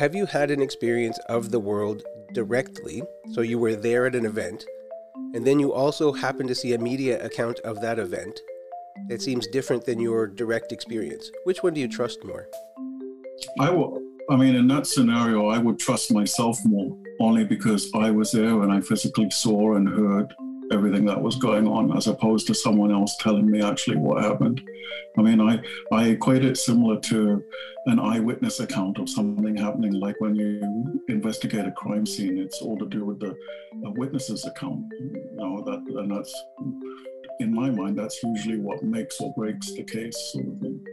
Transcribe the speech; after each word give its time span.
have 0.00 0.14
you 0.14 0.24
had 0.24 0.50
an 0.50 0.62
experience 0.62 1.18
of 1.28 1.50
the 1.50 1.60
world 1.60 2.02
directly? 2.32 3.02
So 3.34 3.42
you 3.42 3.58
were 3.58 3.76
there 3.76 4.06
at 4.06 4.14
an 4.14 4.24
event, 4.24 4.64
and 5.34 5.46
then 5.46 5.60
you 5.60 5.74
also 5.74 6.10
happen 6.10 6.46
to 6.46 6.54
see 6.54 6.72
a 6.72 6.78
media 6.78 7.22
account 7.22 7.60
of 7.64 7.82
that 7.82 7.98
event 7.98 8.40
that 9.10 9.20
seems 9.20 9.46
different 9.48 9.84
than 9.84 10.00
your 10.00 10.26
direct 10.26 10.72
experience. 10.72 11.30
Which 11.44 11.62
one 11.62 11.74
do 11.74 11.82
you 11.82 11.86
trust 11.86 12.24
more? 12.24 12.48
I 13.58 13.68
will. 13.68 14.00
I 14.30 14.36
mean, 14.36 14.56
in 14.56 14.66
that 14.68 14.86
scenario, 14.86 15.50
I 15.50 15.58
would 15.58 15.78
trust 15.78 16.14
myself 16.14 16.58
more, 16.64 16.96
only 17.20 17.44
because 17.44 17.90
I 17.94 18.10
was 18.10 18.32
there 18.32 18.62
and 18.62 18.72
I 18.72 18.80
physically 18.80 19.28
saw 19.28 19.76
and 19.76 19.86
heard 19.86 20.32
everything 20.70 21.04
that 21.06 21.20
was 21.20 21.36
going 21.36 21.66
on, 21.66 21.96
as 21.96 22.06
opposed 22.06 22.46
to 22.46 22.54
someone 22.54 22.92
else 22.92 23.16
telling 23.18 23.50
me 23.50 23.62
actually 23.62 23.96
what 23.96 24.22
happened. 24.22 24.62
I 25.18 25.22
mean, 25.22 25.40
I 25.40 25.60
I 25.92 26.08
equate 26.08 26.44
it 26.44 26.56
similar 26.56 26.98
to 27.00 27.42
an 27.86 27.98
eyewitness 27.98 28.60
account 28.60 28.98
of 28.98 29.08
something 29.08 29.56
happening, 29.56 29.92
like 29.92 30.20
when 30.20 30.34
you 30.34 31.02
investigate 31.08 31.66
a 31.66 31.72
crime 31.72 32.06
scene. 32.06 32.38
It's 32.38 32.60
all 32.60 32.78
to 32.78 32.86
do 32.86 33.04
with 33.04 33.20
the 33.20 33.34
witness's 33.96 34.44
account. 34.46 34.84
You 34.98 35.30
know 35.34 35.62
that, 35.64 35.80
and 36.00 36.10
that's 36.10 36.34
in 37.40 37.54
my 37.54 37.70
mind, 37.70 37.98
that's 37.98 38.22
usually 38.22 38.58
what 38.58 38.82
makes 38.82 39.18
or 39.20 39.32
breaks 39.34 39.72
the 39.72 39.82
case, 39.82 40.16
sort 40.32 40.46
of 40.46 40.58
thing. 40.58 40.84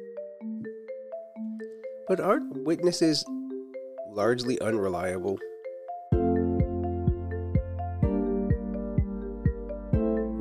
But 2.08 2.22
aren't 2.22 2.64
witnesses 2.64 3.26
largely 4.10 4.60
unreliable? 4.62 5.38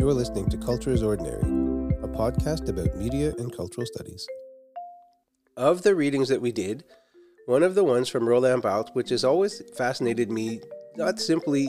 You're 0.06 0.14
listening 0.14 0.48
to 0.50 0.56
Culture 0.56 0.92
is 0.92 1.02
Ordinary, 1.02 1.40
a 1.40 2.06
podcast 2.06 2.68
about 2.68 2.94
media 2.94 3.34
and 3.38 3.52
cultural 3.52 3.84
studies. 3.88 4.24
Of 5.56 5.82
the 5.82 5.96
readings 5.96 6.28
that 6.28 6.40
we 6.40 6.52
did, 6.52 6.84
one 7.46 7.64
of 7.64 7.74
the 7.74 7.82
ones 7.82 8.08
from 8.08 8.28
Roland 8.28 8.62
Barthes, 8.62 8.92
which 8.92 9.10
has 9.10 9.24
always 9.24 9.62
fascinated 9.76 10.30
me, 10.30 10.60
not 10.94 11.18
simply 11.18 11.68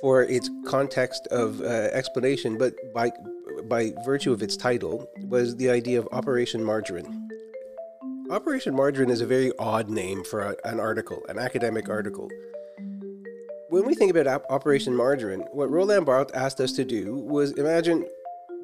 for 0.00 0.22
its 0.22 0.48
context 0.64 1.26
of 1.26 1.60
uh, 1.60 1.64
explanation, 1.92 2.56
but 2.56 2.72
by 2.94 3.10
by 3.64 3.92
virtue 4.06 4.32
of 4.32 4.42
its 4.42 4.56
title, 4.56 5.06
was 5.28 5.54
the 5.56 5.68
idea 5.68 5.98
of 5.98 6.08
Operation 6.12 6.64
Margarine. 6.64 7.28
Operation 8.30 8.74
Margarine 8.74 9.10
is 9.10 9.20
a 9.20 9.26
very 9.26 9.52
odd 9.58 9.90
name 9.90 10.24
for 10.24 10.40
a, 10.40 10.56
an 10.64 10.80
article, 10.80 11.22
an 11.28 11.38
academic 11.38 11.90
article. 11.90 12.30
When 13.70 13.86
we 13.86 13.94
think 13.94 14.10
about 14.10 14.44
Operation 14.50 14.96
Margarine, 14.96 15.44
what 15.52 15.70
Roland 15.70 16.04
Barthes 16.04 16.32
asked 16.34 16.60
us 16.60 16.72
to 16.72 16.84
do 16.84 17.14
was 17.14 17.52
imagine 17.52 18.04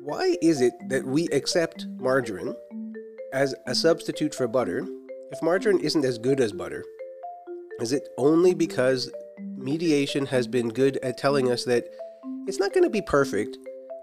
why 0.03 0.35
is 0.43 0.61
it 0.61 0.73
that 0.89 1.05
we 1.05 1.29
accept 1.29 1.87
margarine 1.95 2.57
as 3.33 3.55
a 3.69 3.75
substitute 3.77 4.35
for 4.35 4.49
butter 4.49 4.85
if 5.31 5.41
margarine 5.45 5.79
isn't 5.79 6.05
as 6.05 6.19
good 6.19 6.41
as 6.41 6.51
butter? 6.51 6.85
Is 7.79 7.93
it 7.93 8.09
only 8.19 8.53
because 8.53 9.09
mediation 9.39 10.27
has 10.27 10.49
been 10.49 10.71
good 10.71 10.99
at 11.05 11.17
telling 11.17 11.53
us 11.53 11.65
that 11.67 11.85
it's 12.49 12.59
not 12.59 12.73
going 12.73 12.83
to 12.83 12.91
be 12.91 13.03
perfect, 13.03 13.57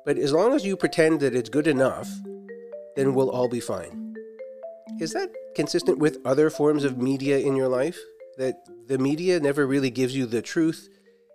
but 0.06 0.18
as 0.18 0.32
long 0.32 0.54
as 0.54 0.66
you 0.66 0.78
pretend 0.78 1.20
that 1.20 1.36
it's 1.36 1.50
good 1.50 1.68
enough, 1.68 2.10
then 2.96 3.14
we'll 3.14 3.30
all 3.30 3.50
be 3.50 3.60
fine. 3.60 4.16
Is 5.02 5.12
that 5.12 5.34
consistent 5.54 5.98
with 5.98 6.20
other 6.24 6.50
forms 6.50 6.86
of 6.86 6.98
media 6.98 7.40
in 7.40 7.58
your 7.58 7.68
life? 7.68 8.00
That 8.38 8.56
the 8.88 8.98
media 8.98 9.40
never 9.40 9.68
really 9.68 9.92
gives 9.92 10.16
you 10.16 10.26
the 10.26 10.42
truth, 10.42 10.90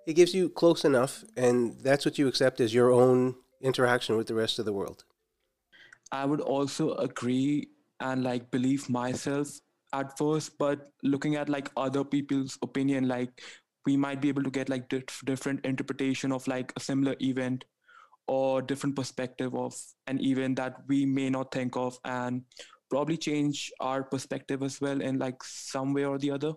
it 0.07 0.15
gives 0.15 0.35
you 0.35 0.49
close 0.49 0.85
enough, 0.85 1.23
and 1.37 1.79
that's 1.81 2.05
what 2.05 2.19
you 2.19 2.29
accept 2.29 2.61
as 2.61 2.75
your 2.75 2.91
own 2.91 3.37
interaction 3.61 4.17
with 4.17 4.27
the 4.27 4.35
rest 4.35 4.59
of 4.59 4.65
the 4.65 4.73
world. 4.73 5.05
I 6.11 6.25
would 6.25 6.41
also 6.41 6.95
agree 6.95 7.69
and 8.01 8.25
like 8.25 8.51
believe 8.51 8.89
myself 8.89 9.49
at 9.93 10.17
first, 10.17 10.57
but 10.59 10.91
looking 11.03 11.37
at 11.37 11.49
like 11.49 11.71
other 11.77 12.05
people's 12.05 12.59
opinion, 12.63 13.07
like 13.07 13.43
we 13.85 13.97
might 13.97 14.21
be 14.21 14.29
able 14.29 14.43
to 14.43 14.51
get 14.51 14.69
like 14.69 14.93
different 15.25 15.65
interpretation 15.65 16.33
of 16.33 16.47
like 16.47 16.73
a 16.77 16.81
similar 16.81 17.15
event 17.21 17.65
or 18.27 18.61
different 18.63 18.95
perspective 18.95 19.55
of 19.55 19.75
an 20.07 20.23
event 20.23 20.57
that 20.57 20.77
we 20.89 21.07
may 21.07 21.31
not 21.31 21.53
think 21.53 21.77
of 21.77 21.99
and 22.05 22.43
probably 22.91 23.17
change 23.17 23.71
our 23.81 24.03
perspective 24.03 24.63
as 24.63 24.81
well 24.81 25.01
in 25.01 25.19
like 25.19 25.43
some 25.43 25.93
way 25.95 26.05
or 26.05 26.19
the 26.19 26.31
other 26.31 26.53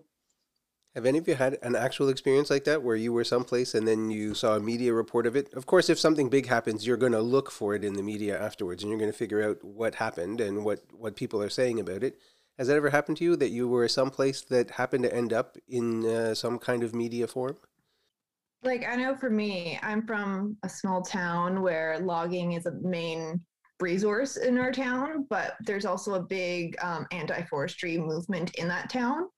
have 0.94 1.06
any 1.06 1.18
of 1.18 1.26
you 1.26 1.34
had 1.34 1.58
an 1.62 1.74
actual 1.74 2.10
experience 2.10 2.50
like 2.50 2.64
that 2.64 2.82
where 2.82 2.96
you 2.96 3.12
were 3.12 3.24
someplace 3.24 3.74
and 3.74 3.88
then 3.88 4.10
you 4.10 4.34
saw 4.34 4.56
a 4.56 4.60
media 4.60 4.92
report 4.92 5.26
of 5.26 5.34
it? 5.34 5.52
Of 5.54 5.64
course, 5.64 5.88
if 5.88 5.98
something 5.98 6.28
big 6.28 6.46
happens, 6.46 6.86
you're 6.86 6.98
going 6.98 7.12
to 7.12 7.22
look 7.22 7.50
for 7.50 7.74
it 7.74 7.82
in 7.82 7.94
the 7.94 8.02
media 8.02 8.38
afterwards 8.38 8.82
and 8.82 8.90
you're 8.90 8.98
going 8.98 9.10
to 9.10 9.16
figure 9.16 9.42
out 9.42 9.64
what 9.64 9.94
happened 9.94 10.40
and 10.40 10.64
what, 10.64 10.80
what 10.92 11.16
people 11.16 11.42
are 11.42 11.48
saying 11.48 11.80
about 11.80 12.02
it. 12.02 12.18
Has 12.58 12.68
that 12.68 12.76
ever 12.76 12.90
happened 12.90 13.16
to 13.18 13.24
you 13.24 13.36
that 13.36 13.48
you 13.48 13.68
were 13.68 13.88
someplace 13.88 14.42
that 14.42 14.72
happened 14.72 15.04
to 15.04 15.14
end 15.14 15.32
up 15.32 15.56
in 15.66 16.04
uh, 16.04 16.34
some 16.34 16.58
kind 16.58 16.82
of 16.82 16.94
media 16.94 17.26
form? 17.26 17.56
Like, 18.62 18.86
I 18.86 18.94
know 18.94 19.16
for 19.16 19.30
me, 19.30 19.78
I'm 19.82 20.06
from 20.06 20.56
a 20.62 20.68
small 20.68 21.02
town 21.02 21.62
where 21.62 21.98
logging 21.98 22.52
is 22.52 22.66
a 22.66 22.72
main 22.82 23.40
resource 23.80 24.36
in 24.36 24.58
our 24.58 24.70
town, 24.70 25.26
but 25.28 25.56
there's 25.60 25.86
also 25.86 26.14
a 26.14 26.22
big 26.22 26.76
um, 26.82 27.06
anti 27.10 27.42
forestry 27.44 27.96
movement 27.96 28.54
in 28.56 28.68
that 28.68 28.90
town. 28.90 29.28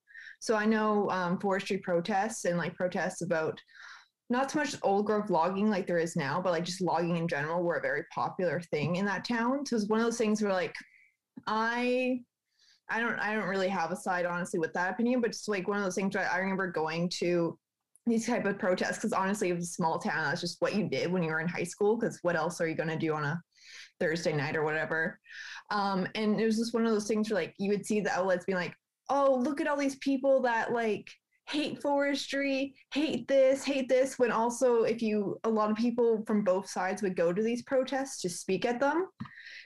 So 0.45 0.55
I 0.55 0.67
know 0.67 1.09
um, 1.09 1.41
forestry 1.41 1.79
protests 1.79 2.45
and 2.45 2.59
like 2.59 2.75
protests 2.75 3.23
about 3.23 3.59
not 4.29 4.51
so 4.51 4.59
much 4.59 4.77
old 4.83 5.07
growth 5.07 5.31
logging 5.31 5.71
like 5.71 5.87
there 5.87 5.97
is 5.97 6.17
now, 6.17 6.39
but 6.39 6.53
like 6.53 6.67
just 6.67 6.83
logging 6.83 7.17
in 7.17 7.27
general 7.27 7.63
were 7.63 7.77
a 7.77 7.81
very 7.81 8.05
popular 8.15 8.61
thing 8.61 8.97
in 8.97 9.07
that 9.07 9.25
town. 9.25 9.65
So 9.65 9.75
it's 9.75 9.89
one 9.89 10.01
of 10.01 10.05
those 10.05 10.19
things 10.19 10.43
where 10.43 10.53
like 10.53 10.75
I 11.47 12.21
I 12.91 13.01
don't 13.01 13.19
I 13.19 13.35
don't 13.35 13.49
really 13.49 13.71
have 13.71 13.91
a 13.91 13.97
side 13.97 14.27
honestly 14.27 14.61
with 14.61 14.75
that 14.75 14.93
opinion, 14.93 15.23
but 15.23 15.33
just 15.33 15.49
like 15.49 15.67
one 15.67 15.79
of 15.79 15.85
those 15.85 15.95
things 15.95 16.15
where 16.15 16.31
I 16.31 16.37
remember 16.37 16.71
going 16.71 17.09
to 17.21 17.59
these 18.07 18.27
type 18.27 18.45
of 18.45 18.59
protests 18.59 18.97
because 18.97 19.15
honestly 19.15 19.49
it 19.49 19.55
was 19.55 19.65
a 19.65 19.73
small 19.73 19.99
town 19.99 20.25
that's 20.25 20.43
just 20.43 20.61
what 20.61 20.75
you 20.75 20.87
did 20.91 21.11
when 21.11 21.23
you 21.23 21.31
were 21.31 21.41
in 21.41 21.49
high 21.49 21.65
school 21.65 21.97
because 21.97 22.19
what 22.21 22.37
else 22.37 22.61
are 22.61 22.69
you 22.69 22.75
going 22.75 22.91
to 22.91 22.99
do 22.99 23.15
on 23.15 23.25
a 23.25 23.41
thursday 23.99 24.35
night 24.35 24.57
or 24.57 24.63
whatever 24.63 25.19
um, 25.71 26.07
and 26.15 26.39
it 26.39 26.45
was 26.45 26.59
just 26.59 26.75
one 26.75 26.85
of 26.85 26.93
those 26.93 27.09
things 27.09 27.31
where 27.31 27.41
like 27.41 27.55
you 27.59 27.71
would 27.71 27.87
see 27.87 28.01
the 28.01 28.13
outlets 28.13 28.45
being 28.45 28.59
like 28.59 28.75
oh 29.09 29.35
look 29.43 29.61
at 29.61 29.67
all 29.67 29.77
these 29.77 29.97
people 29.97 30.41
that 30.43 30.73
like 30.73 31.11
hate 31.47 31.81
forestry 31.83 32.75
hate 32.93 33.29
this 33.29 33.65
hate 33.65 33.89
this 33.89 34.19
when 34.19 34.33
also 34.33 34.85
if 34.85 35.03
you 35.03 35.39
a 35.45 35.49
lot 35.49 35.71
of 35.71 35.77
people 35.77 36.25
from 36.27 36.43
both 36.43 36.69
sides 36.69 37.03
would 37.03 37.17
go 37.17 37.33
to 37.33 37.43
these 37.43 37.63
protests 37.63 38.21
to 38.23 38.31
speak 38.31 38.65
at 38.65 38.81
them. 38.81 39.09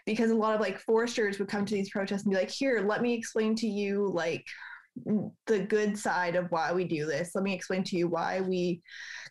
Because 0.06 0.30
a 0.30 0.34
lot 0.34 0.54
of 0.54 0.60
like 0.60 0.80
foresters 0.80 1.38
would 1.38 1.48
come 1.48 1.66
to 1.66 1.74
these 1.74 1.90
protests 1.90 2.22
and 2.22 2.32
be 2.32 2.38
like 2.38 2.50
here 2.50 2.80
let 2.80 3.02
me 3.02 3.14
explain 3.14 3.54
to 3.56 3.66
you 3.66 4.10
like 4.12 4.44
the 5.46 5.60
good 5.60 5.96
side 5.96 6.36
of 6.36 6.50
why 6.50 6.72
we 6.72 6.84
do 6.84 7.06
this. 7.06 7.32
Let 7.34 7.44
me 7.44 7.54
explain 7.54 7.84
to 7.84 7.96
you 7.96 8.08
why 8.08 8.40
we 8.40 8.82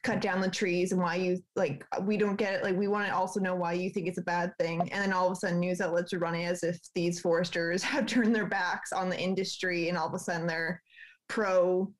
cut 0.03 0.21
down 0.21 0.41
the 0.41 0.49
trees 0.49 0.91
and 0.91 1.01
why 1.01 1.15
you 1.15 1.37
like 1.55 1.83
we 2.01 2.17
don't 2.17 2.35
get 2.35 2.53
it. 2.53 2.63
Like 2.63 2.77
we 2.77 2.87
want 2.87 3.07
to 3.07 3.15
also 3.15 3.39
know 3.39 3.55
why 3.55 3.73
you 3.73 3.89
think 3.89 4.07
it's 4.07 4.17
a 4.17 4.23
bad 4.23 4.51
thing. 4.59 4.81
And 4.81 5.03
then 5.03 5.13
all 5.13 5.27
of 5.27 5.33
a 5.33 5.35
sudden 5.35 5.59
news 5.59 5.81
outlets 5.81 6.13
are 6.13 6.19
running 6.19 6.45
as 6.45 6.63
if 6.63 6.77
these 6.95 7.19
foresters 7.19 7.83
have 7.83 8.05
turned 8.05 8.35
their 8.35 8.47
backs 8.47 8.91
on 8.91 9.09
the 9.09 9.19
industry 9.19 9.89
and 9.89 9.97
all 9.97 10.07
of 10.07 10.13
a 10.13 10.19
sudden 10.19 10.47
they're 10.47 10.81
pro 11.27 11.91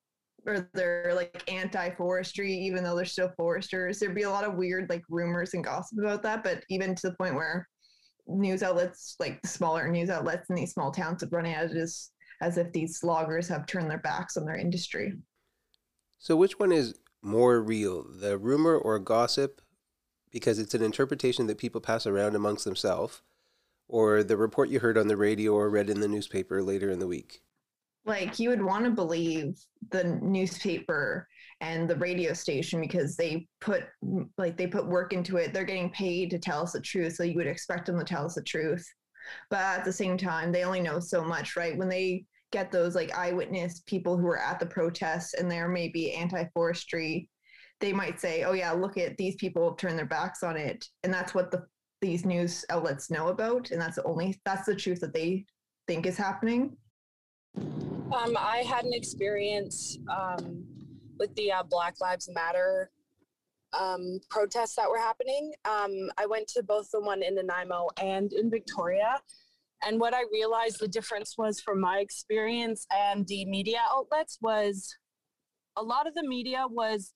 or 0.45 0.69
they're 0.73 1.13
like 1.13 1.44
anti-forestry 1.51 2.53
even 2.53 2.83
though 2.83 2.95
they're 2.95 3.06
still 3.06 3.31
foresters. 3.35 4.00
There'd 4.00 4.16
be 4.16 4.23
a 4.23 4.29
lot 4.29 4.45
of 4.45 4.56
weird 4.56 4.89
like 4.89 5.03
rumors 5.09 5.53
and 5.53 5.63
gossip 5.63 6.00
about 6.00 6.23
that, 6.23 6.44
but 6.44 6.63
even 6.69 6.95
to 6.95 7.09
the 7.09 7.16
point 7.16 7.35
where 7.35 7.67
news 8.27 8.63
outlets 8.63 9.16
like 9.19 9.41
the 9.41 9.47
smaller 9.47 9.88
news 9.88 10.09
outlets 10.09 10.50
in 10.50 10.56
these 10.56 10.73
small 10.73 10.91
towns 10.91 11.22
have 11.22 11.31
run 11.31 11.45
as 11.45 12.09
as 12.42 12.58
if 12.58 12.72
these 12.72 13.03
loggers 13.03 13.48
have 13.48 13.66
turned 13.66 13.90
their 13.90 14.00
backs 14.00 14.38
on 14.38 14.46
their 14.46 14.58
industry. 14.58 15.14
So, 16.20 16.36
which 16.36 16.59
one 16.59 16.72
is 16.72 16.96
more 17.22 17.62
real, 17.62 18.03
the 18.03 18.38
rumor 18.38 18.78
or 18.78 19.00
gossip? 19.00 19.62
Because 20.31 20.59
it's 20.59 20.74
an 20.74 20.84
interpretation 20.84 21.48
that 21.48 21.58
people 21.58 21.81
pass 21.81 22.06
around 22.06 22.36
amongst 22.36 22.66
themselves, 22.66 23.22
or 23.88 24.24
the 24.24 24.38
report 24.38 24.69
you 24.69 24.80
heard 24.80 24.98
on 24.98 25.07
the 25.07 25.18
radio 25.18 25.54
or 25.54 25.69
read 25.69 25.89
in 25.89 26.00
the 26.00 26.07
newspaper 26.07 26.62
later 26.62 26.89
in 26.89 27.00
the 27.00 27.07
week? 27.07 27.42
Like, 28.06 28.40
you 28.40 28.50
would 28.50 28.63
want 28.63 28.86
to 28.86 28.92
believe 28.92 29.60
the 29.90 30.04
newspaper 30.22 31.28
and 31.62 31.90
the 31.90 31.95
radio 31.95 32.33
station 32.33 32.80
because 32.80 33.16
they 33.16 33.48
put 33.62 33.83
like 34.38 34.57
they 34.57 34.68
put 34.68 34.86
work 34.86 35.12
into 35.12 35.38
it 35.38 35.54
they're 35.54 35.63
getting 35.63 35.90
paid 35.90 36.30
to 36.30 36.38
tell 36.38 36.62
us 36.62 36.74
the 36.74 36.81
truth 36.81 37.16
so 37.16 37.24
you 37.24 37.36
would 37.36 37.48
expect 37.48 37.88
them 37.88 37.98
to 37.98 38.06
tell 38.06 38.25
us 38.25 38.36
the 38.36 38.44
truth 38.44 38.88
but 39.50 39.59
at 39.59 39.85
the 39.85 39.94
same 39.94 40.18
time 40.18 40.51
they 40.51 40.63
only 40.63 40.81
know 40.81 41.00
so 41.00 41.24
much 41.24 41.56
right? 41.56 41.77
When 41.77 41.89
they 41.89 42.25
get 42.51 42.71
those 42.71 42.95
like 42.95 43.15
eyewitness 43.18 43.81
people 43.85 44.18
who 44.18 44.27
are 44.27 44.39
at 44.39 44.59
the 44.59 44.65
protests 44.65 45.33
and 45.33 45.51
they're 45.51 45.68
maybe 45.68 46.13
anti-forestry 46.13 47.29
they 47.79 47.91
might 47.94 48.19
say 48.19 48.44
oh 48.44 48.53
yeah 48.53 48.71
look 48.71 48.97
at 48.97 49.18
these 49.18 49.35
people 49.35 49.74
turn 49.74 49.95
their 49.95 50.06
backs 50.06 50.44
on 50.44 50.57
it. 50.57 50.85
And 51.03 51.13
that's 51.13 51.33
what 51.33 51.51
the 51.51 51.65
these 52.01 52.25
news 52.25 52.63
outlets 52.69 53.09
know 53.09 53.29
about 53.29 53.71
and 53.71 53.81
that's 53.81 53.95
the 53.95 54.03
only 54.03 54.39
that's 54.45 54.65
the 54.65 54.75
truth 54.75 55.00
that 55.01 55.13
they 55.13 55.45
think 55.88 56.06
is 56.06 56.18
happening. 56.18 56.75
Um, 57.56 58.38
i 58.38 58.63
had 58.65 58.85
an 58.85 58.94
experience 58.94 59.97
um, 60.09 60.63
with 61.19 61.33
the 61.35 61.51
uh, 61.51 61.63
black 61.63 61.95
lives 62.00 62.30
matter 62.33 62.91
um, 63.74 64.19
protests 64.30 64.75
that 64.75 64.90
were 64.90 64.98
happening. 64.98 65.54
Um, 65.66 66.10
I 66.18 66.25
went 66.25 66.48
to 66.50 66.64
both 66.64 66.90
the 66.92 67.02
one 67.02 67.24
in 67.24 67.36
Nanaimo 67.36 67.88
and 68.02 68.31
in 68.34 68.50
Victoria. 68.50 69.22
And 69.86 70.00
what 70.00 70.14
I 70.14 70.24
realized 70.31 70.80
the 70.80 70.88
difference 70.88 71.36
was 71.38 71.60
from 71.60 71.80
my 71.80 72.00
experience 72.00 72.88
and 72.92 73.28
the 73.28 73.46
media 73.46 73.80
outlets 73.92 74.40
was 74.42 74.96
a 75.75 75.84
lot 75.84 76.08
of 76.08 76.16
the 76.16 76.28
media 76.28 76.66
was 76.68 77.14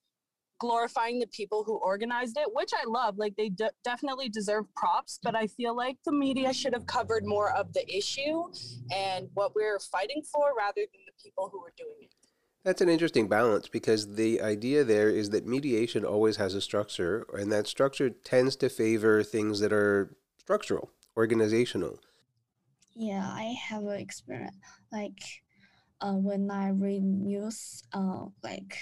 glorifying 0.59 1.17
the 1.17 1.27
people 1.27 1.63
who 1.63 1.77
organized 1.77 2.37
it, 2.37 2.47
which 2.53 2.69
I 2.79 2.87
love. 2.87 3.17
Like 3.17 3.35
they 3.35 3.49
de- 3.49 3.71
definitely 3.83 4.29
deserve 4.29 4.65
props, 4.75 5.19
but 5.23 5.35
I 5.35 5.47
feel 5.47 5.75
like 5.75 5.97
the 6.05 6.11
media 6.11 6.53
should 6.53 6.73
have 6.73 6.85
covered 6.85 7.25
more 7.25 7.51
of 7.57 7.73
the 7.73 7.83
issue 7.91 8.43
and 8.93 9.27
what 9.33 9.55
we're 9.55 9.79
fighting 9.79 10.21
for 10.31 10.53
rather 10.55 10.81
than 10.81 11.01
the 11.07 11.13
people 11.23 11.49
who 11.51 11.59
are 11.63 11.73
doing 11.75 11.97
it. 12.01 12.30
That's 12.63 12.81
an 12.81 12.89
interesting 12.89 13.27
balance 13.27 13.67
because 13.67 14.15
the 14.15 14.41
idea 14.41 14.83
there 14.83 15.09
is 15.09 15.29
that 15.29 15.45
mediation 15.45 16.03
always 16.03 16.37
has 16.37 16.55
a 16.55 16.61
structure, 16.61 17.25
and 17.33 17.51
that 17.51 17.67
structure 17.67 18.09
tends 18.09 18.55
to 18.57 18.69
favor 18.69 19.23
things 19.23 19.59
that 19.59 19.71
are 19.73 20.15
structural, 20.39 20.91
organizational. 21.15 21.99
Yeah, 22.95 23.25
I 23.27 23.55
have 23.69 23.83
an 23.85 23.99
experience 23.99 24.55
like 24.91 25.19
uh, 26.01 26.13
when 26.13 26.51
I 26.51 26.69
read 26.69 27.03
news, 27.03 27.83
uh, 27.93 28.25
like 28.43 28.77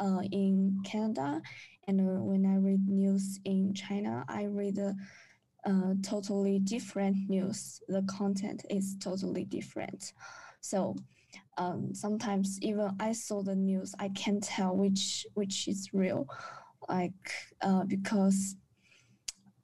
uh, 0.00 0.22
in 0.30 0.80
Canada, 0.84 1.42
and 1.86 2.00
uh, 2.00 2.22
when 2.22 2.46
I 2.46 2.56
read 2.56 2.88
news 2.88 3.38
in 3.44 3.74
China, 3.74 4.24
I 4.28 4.44
read 4.44 4.78
a 4.78 4.94
uh, 5.66 5.94
totally 6.02 6.58
different 6.60 7.28
news. 7.28 7.80
The 7.88 8.02
content 8.02 8.64
is 8.70 8.96
totally 9.00 9.44
different. 9.44 10.12
So 10.60 10.96
um, 11.58 11.94
sometimes 11.94 12.58
even 12.62 12.90
I 12.98 13.12
saw 13.12 13.42
the 13.42 13.54
news, 13.54 13.94
I 13.98 14.08
can't 14.10 14.42
tell 14.42 14.76
which 14.76 15.26
which 15.34 15.68
is 15.68 15.90
real, 15.92 16.26
like 16.88 17.32
uh, 17.60 17.84
because 17.84 18.56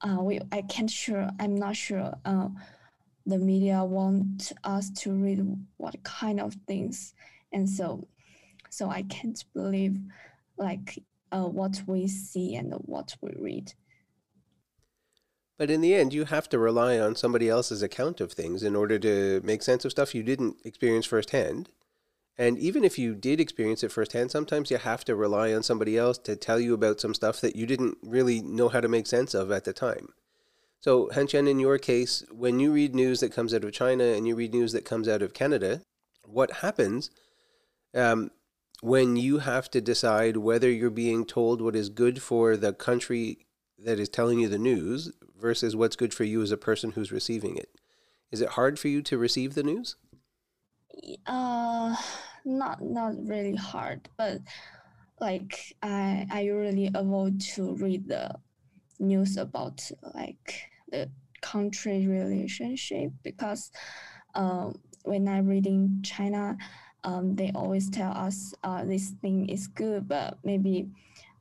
uh, 0.02 0.19
we 0.20 0.40
I 0.52 0.62
can't 0.62 0.90
sure 0.90 1.31
I'm 1.40 1.55
not 1.55 1.76
sure 1.76 2.14
uh, 2.25 2.49
the 3.26 3.38
media 3.38 3.85
want 3.85 4.52
us 4.64 4.90
to 5.02 5.12
read 5.12 5.43
what 5.76 6.02
kind 6.02 6.40
of 6.40 6.55
things, 6.67 7.14
and 7.52 7.69
so 7.69 8.06
so 8.70 8.90
I 8.90 9.02
can't 9.02 9.43
believe 9.55 9.99
like 10.58 11.02
uh, 11.32 11.44
what 11.44 11.82
we 11.87 12.06
see 12.08 12.55
and 12.55 12.73
what 12.85 13.17
we 13.23 13.32
read. 13.38 13.73
But 15.56 15.70
in 15.70 15.81
the 15.81 15.94
end, 15.94 16.12
you 16.12 16.25
have 16.25 16.49
to 16.50 16.58
rely 16.58 17.00
on 17.00 17.17
somebody 17.17 17.49
else's 17.49 17.82
account 17.82 18.20
of 18.20 18.32
things 18.32 18.62
in 18.62 18.76
order 18.76 18.99
to 19.00 19.40
make 19.43 19.62
sense 19.62 19.85
of 19.85 19.90
stuff 19.90 20.14
you 20.14 20.23
didn't 20.23 20.58
experience 20.64 21.05
firsthand. 21.05 21.70
And 22.38 22.56
even 22.56 22.85
if 22.85 22.99
you 22.99 23.17
did 23.17 23.40
experience 23.40 23.82
it 23.82 23.90
firsthand, 23.90 24.31
sometimes 24.31 24.70
you 24.70 24.79
have 24.79 25.05
to 25.06 25.17
rely 25.17 25.52
on 25.52 25.64
somebody 25.64 25.99
else 25.99 26.19
to 26.19 26.37
tell 26.37 26.61
you 26.61 26.73
about 26.73 27.00
some 27.00 27.12
stuff 27.12 27.40
that 27.40 27.56
you 27.56 27.67
didn't 27.67 27.99
really 28.00 28.40
know 28.40 28.69
how 28.69 28.81
to 28.81 28.88
make 28.88 29.08
sense 29.08 29.35
of 29.35 29.50
at 29.50 29.64
the 29.64 29.73
time. 29.73 30.11
So, 30.79 31.08
Hanchen, 31.12 31.49
in 31.49 31.58
your 31.58 31.79
case, 31.79 32.23
when 32.31 32.61
you 32.61 32.70
read 32.70 32.94
news 32.94 33.19
that 33.20 33.32
comes 33.32 33.52
out 33.52 33.64
of 33.64 33.73
China 33.73 34.05
and 34.05 34.29
you 34.29 34.37
read 34.37 34.55
news 34.55 34.73
that 34.73 34.85
comes 34.85 35.08
out 35.08 35.23
of 35.23 35.35
Canada, 35.35 35.82
what 36.25 36.52
happens 36.52 37.11
um, 37.94 38.31
when 38.81 39.17
you 39.17 39.38
have 39.38 39.69
to 39.73 39.81
decide 39.81 40.37
whether 40.37 40.70
you're 40.70 40.90
being 40.90 41.25
told 41.25 41.61
what 41.61 41.75
is 41.75 41.88
good 41.88 42.23
for 42.23 42.56
the 42.56 42.73
country 42.73 43.38
that 43.76 43.99
is 43.99 44.08
telling 44.08 44.38
you 44.38 44.49
the 44.49 44.58
news 44.58 45.11
versus 45.37 45.75
what's 45.75 45.96
good 45.96 46.14
for 46.14 46.25
you 46.25 46.40
as 46.43 46.52
a 46.52 46.56
person 46.56 46.93
who's 46.93 47.11
receiving 47.11 47.56
it? 47.56 47.70
Is 48.31 48.40
it 48.40 48.50
hard 48.50 48.79
for 48.79 48.87
you 48.87 49.02
to 49.02 49.19
receive 49.19 49.55
the 49.55 49.64
news? 49.64 49.96
Uh, 51.27 51.95
not 52.45 52.83
not 52.83 53.15
really 53.27 53.56
hard, 53.56 54.09
but 54.17 54.39
like 55.21 55.75
I 55.83 56.27
I 56.31 56.41
usually 56.43 56.91
avoid 56.95 57.41
to 57.55 57.75
read 57.75 58.09
the 58.09 58.35
news 58.99 59.37
about 59.37 59.91
like 60.15 60.62
the 60.91 61.11
country 61.41 62.06
relationship 62.06 63.12
because 63.23 63.71
um, 64.35 64.81
when 65.03 65.29
I 65.29 65.39
read 65.41 65.67
in 65.67 66.03
China, 66.03 66.56
um, 67.05 67.37
they 67.37 67.53
always 67.55 67.91
tell 67.91 68.12
us 68.12 68.55
uh, 68.65 68.85
this 68.85 69.11
thing 69.23 69.49
is 69.49 69.69
good, 69.69 70.09
but 70.09 70.39
maybe 70.45 70.89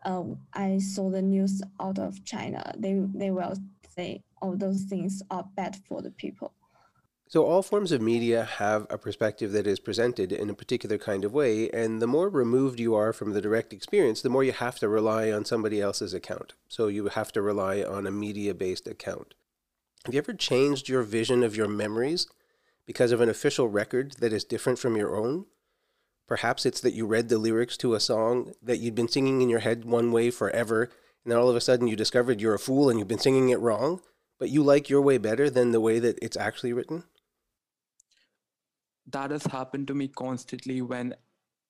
uh, 0.06 0.24
I 0.54 0.77
saw 0.80 1.09
the 1.09 1.21
news 1.21 1.62
out 1.80 2.00
of 2.00 2.24
China, 2.25 2.74
they 2.77 2.94
they 3.13 3.31
will 3.31 3.54
say, 3.95 4.24
oh, 4.42 4.56
those 4.56 4.83
things 4.83 5.21
are 5.30 5.45
bad 5.56 5.75
for 5.88 6.01
the 6.01 6.12
people. 6.12 6.54
So, 7.29 7.45
all 7.45 7.62
forms 7.62 7.91
of 7.91 8.01
media 8.01 8.45
have 8.45 8.88
a 8.89 8.97
perspective 8.97 9.51
that 9.51 9.68
is 9.68 9.81
presented 9.81 10.31
in 10.31 10.50
a 10.50 10.53
particular 10.53 10.97
kind 10.97 11.25
of 11.25 11.33
way, 11.33 11.69
and 11.71 12.01
the 12.01 12.07
more 12.07 12.29
removed 12.29 12.79
you 12.79 12.95
are 12.95 13.12
from 13.12 13.33
the 13.33 13.41
direct 13.41 13.74
experience, 13.74 14.21
the 14.21 14.29
more 14.29 14.45
you 14.45 14.53
have 14.53 14.79
to 14.79 14.88
rely 14.88 15.29
on 15.29 15.44
somebody 15.44 15.81
else's 15.81 16.13
account. 16.13 16.53
So, 16.69 16.88
you 16.88 17.09
have 17.09 17.33
to 17.33 17.41
rely 17.41 17.83
on 17.83 18.07
a 18.07 18.12
media 18.12 18.53
based 18.53 18.88
account. 18.88 19.33
Have 20.06 20.13
you 20.13 20.19
ever 20.19 20.33
changed 20.33 20.88
your 20.88 21.03
vision 21.03 21.44
of 21.44 21.53
your 21.53 21.68
memories 21.68 22.27
because 22.85 23.12
of 23.12 23.19
an 23.19 23.27
official 23.27 23.68
record 23.68 24.13
that 24.19 24.31
is 24.31 24.45
different 24.45 24.80
from 24.80 24.95
your 24.95 25.13
own? 25.18 25.47
Perhaps 26.30 26.65
it's 26.65 26.80
that 26.80 26.94
you 26.94 27.06
read 27.06 27.27
the 27.27 27.38
lyrics 27.38 27.75
to 27.77 27.94
a 27.94 28.00
song 28.00 28.53
that 28.62 28.77
you'd 28.77 28.95
been 28.95 29.09
singing 29.09 29.41
in 29.41 29.50
your 29.50 29.59
head 29.59 29.83
one 29.83 30.13
way 30.13 30.31
forever, 30.31 30.83
and 31.25 31.31
then 31.31 31.38
all 31.38 31.50
of 31.50 31.57
a 31.57 31.62
sudden 31.62 31.88
you 31.88 31.97
discovered 31.97 32.39
you're 32.39 32.53
a 32.53 32.59
fool 32.59 32.89
and 32.89 32.97
you've 32.97 33.07
been 33.09 33.19
singing 33.19 33.50
it 33.50 33.59
wrong, 33.59 34.00
but 34.39 34.50
you 34.50 34.63
like 34.63 34.89
your 34.89 35.01
way 35.01 35.18
better 35.18 35.50
than 35.50 35.71
the 35.71 35.81
way 35.81 36.00
that 36.00 36.18
it's 36.21 36.38
actually 36.38 36.71
written? 36.71 37.03
That 39.12 39.31
has 39.31 39.45
happened 39.45 39.88
to 39.88 39.94
me 39.94 40.07
constantly 40.07 40.81
when 40.81 41.15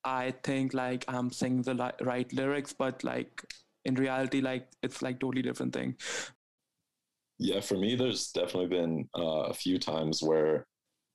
I 0.04 0.34
think 0.44 0.74
like 0.74 1.06
I'm 1.08 1.32
singing 1.32 1.64
the 1.64 1.74
li- 1.74 2.06
right 2.06 2.32
lyrics, 2.34 2.74
but 2.74 3.04
like 3.04 3.44
in 3.86 3.96
reality, 3.96 4.42
like 4.42 4.68
it's 4.82 5.02
like 5.02 5.20
totally 5.20 5.42
different 5.42 5.74
thing. 5.74 5.96
Yeah, 7.40 7.60
for 7.60 7.78
me, 7.78 7.96
there's 7.96 8.32
definitely 8.32 8.68
been 8.68 9.10
uh, 9.18 9.44
a 9.44 9.54
few 9.54 9.78
times 9.78 10.24
where 10.24 10.66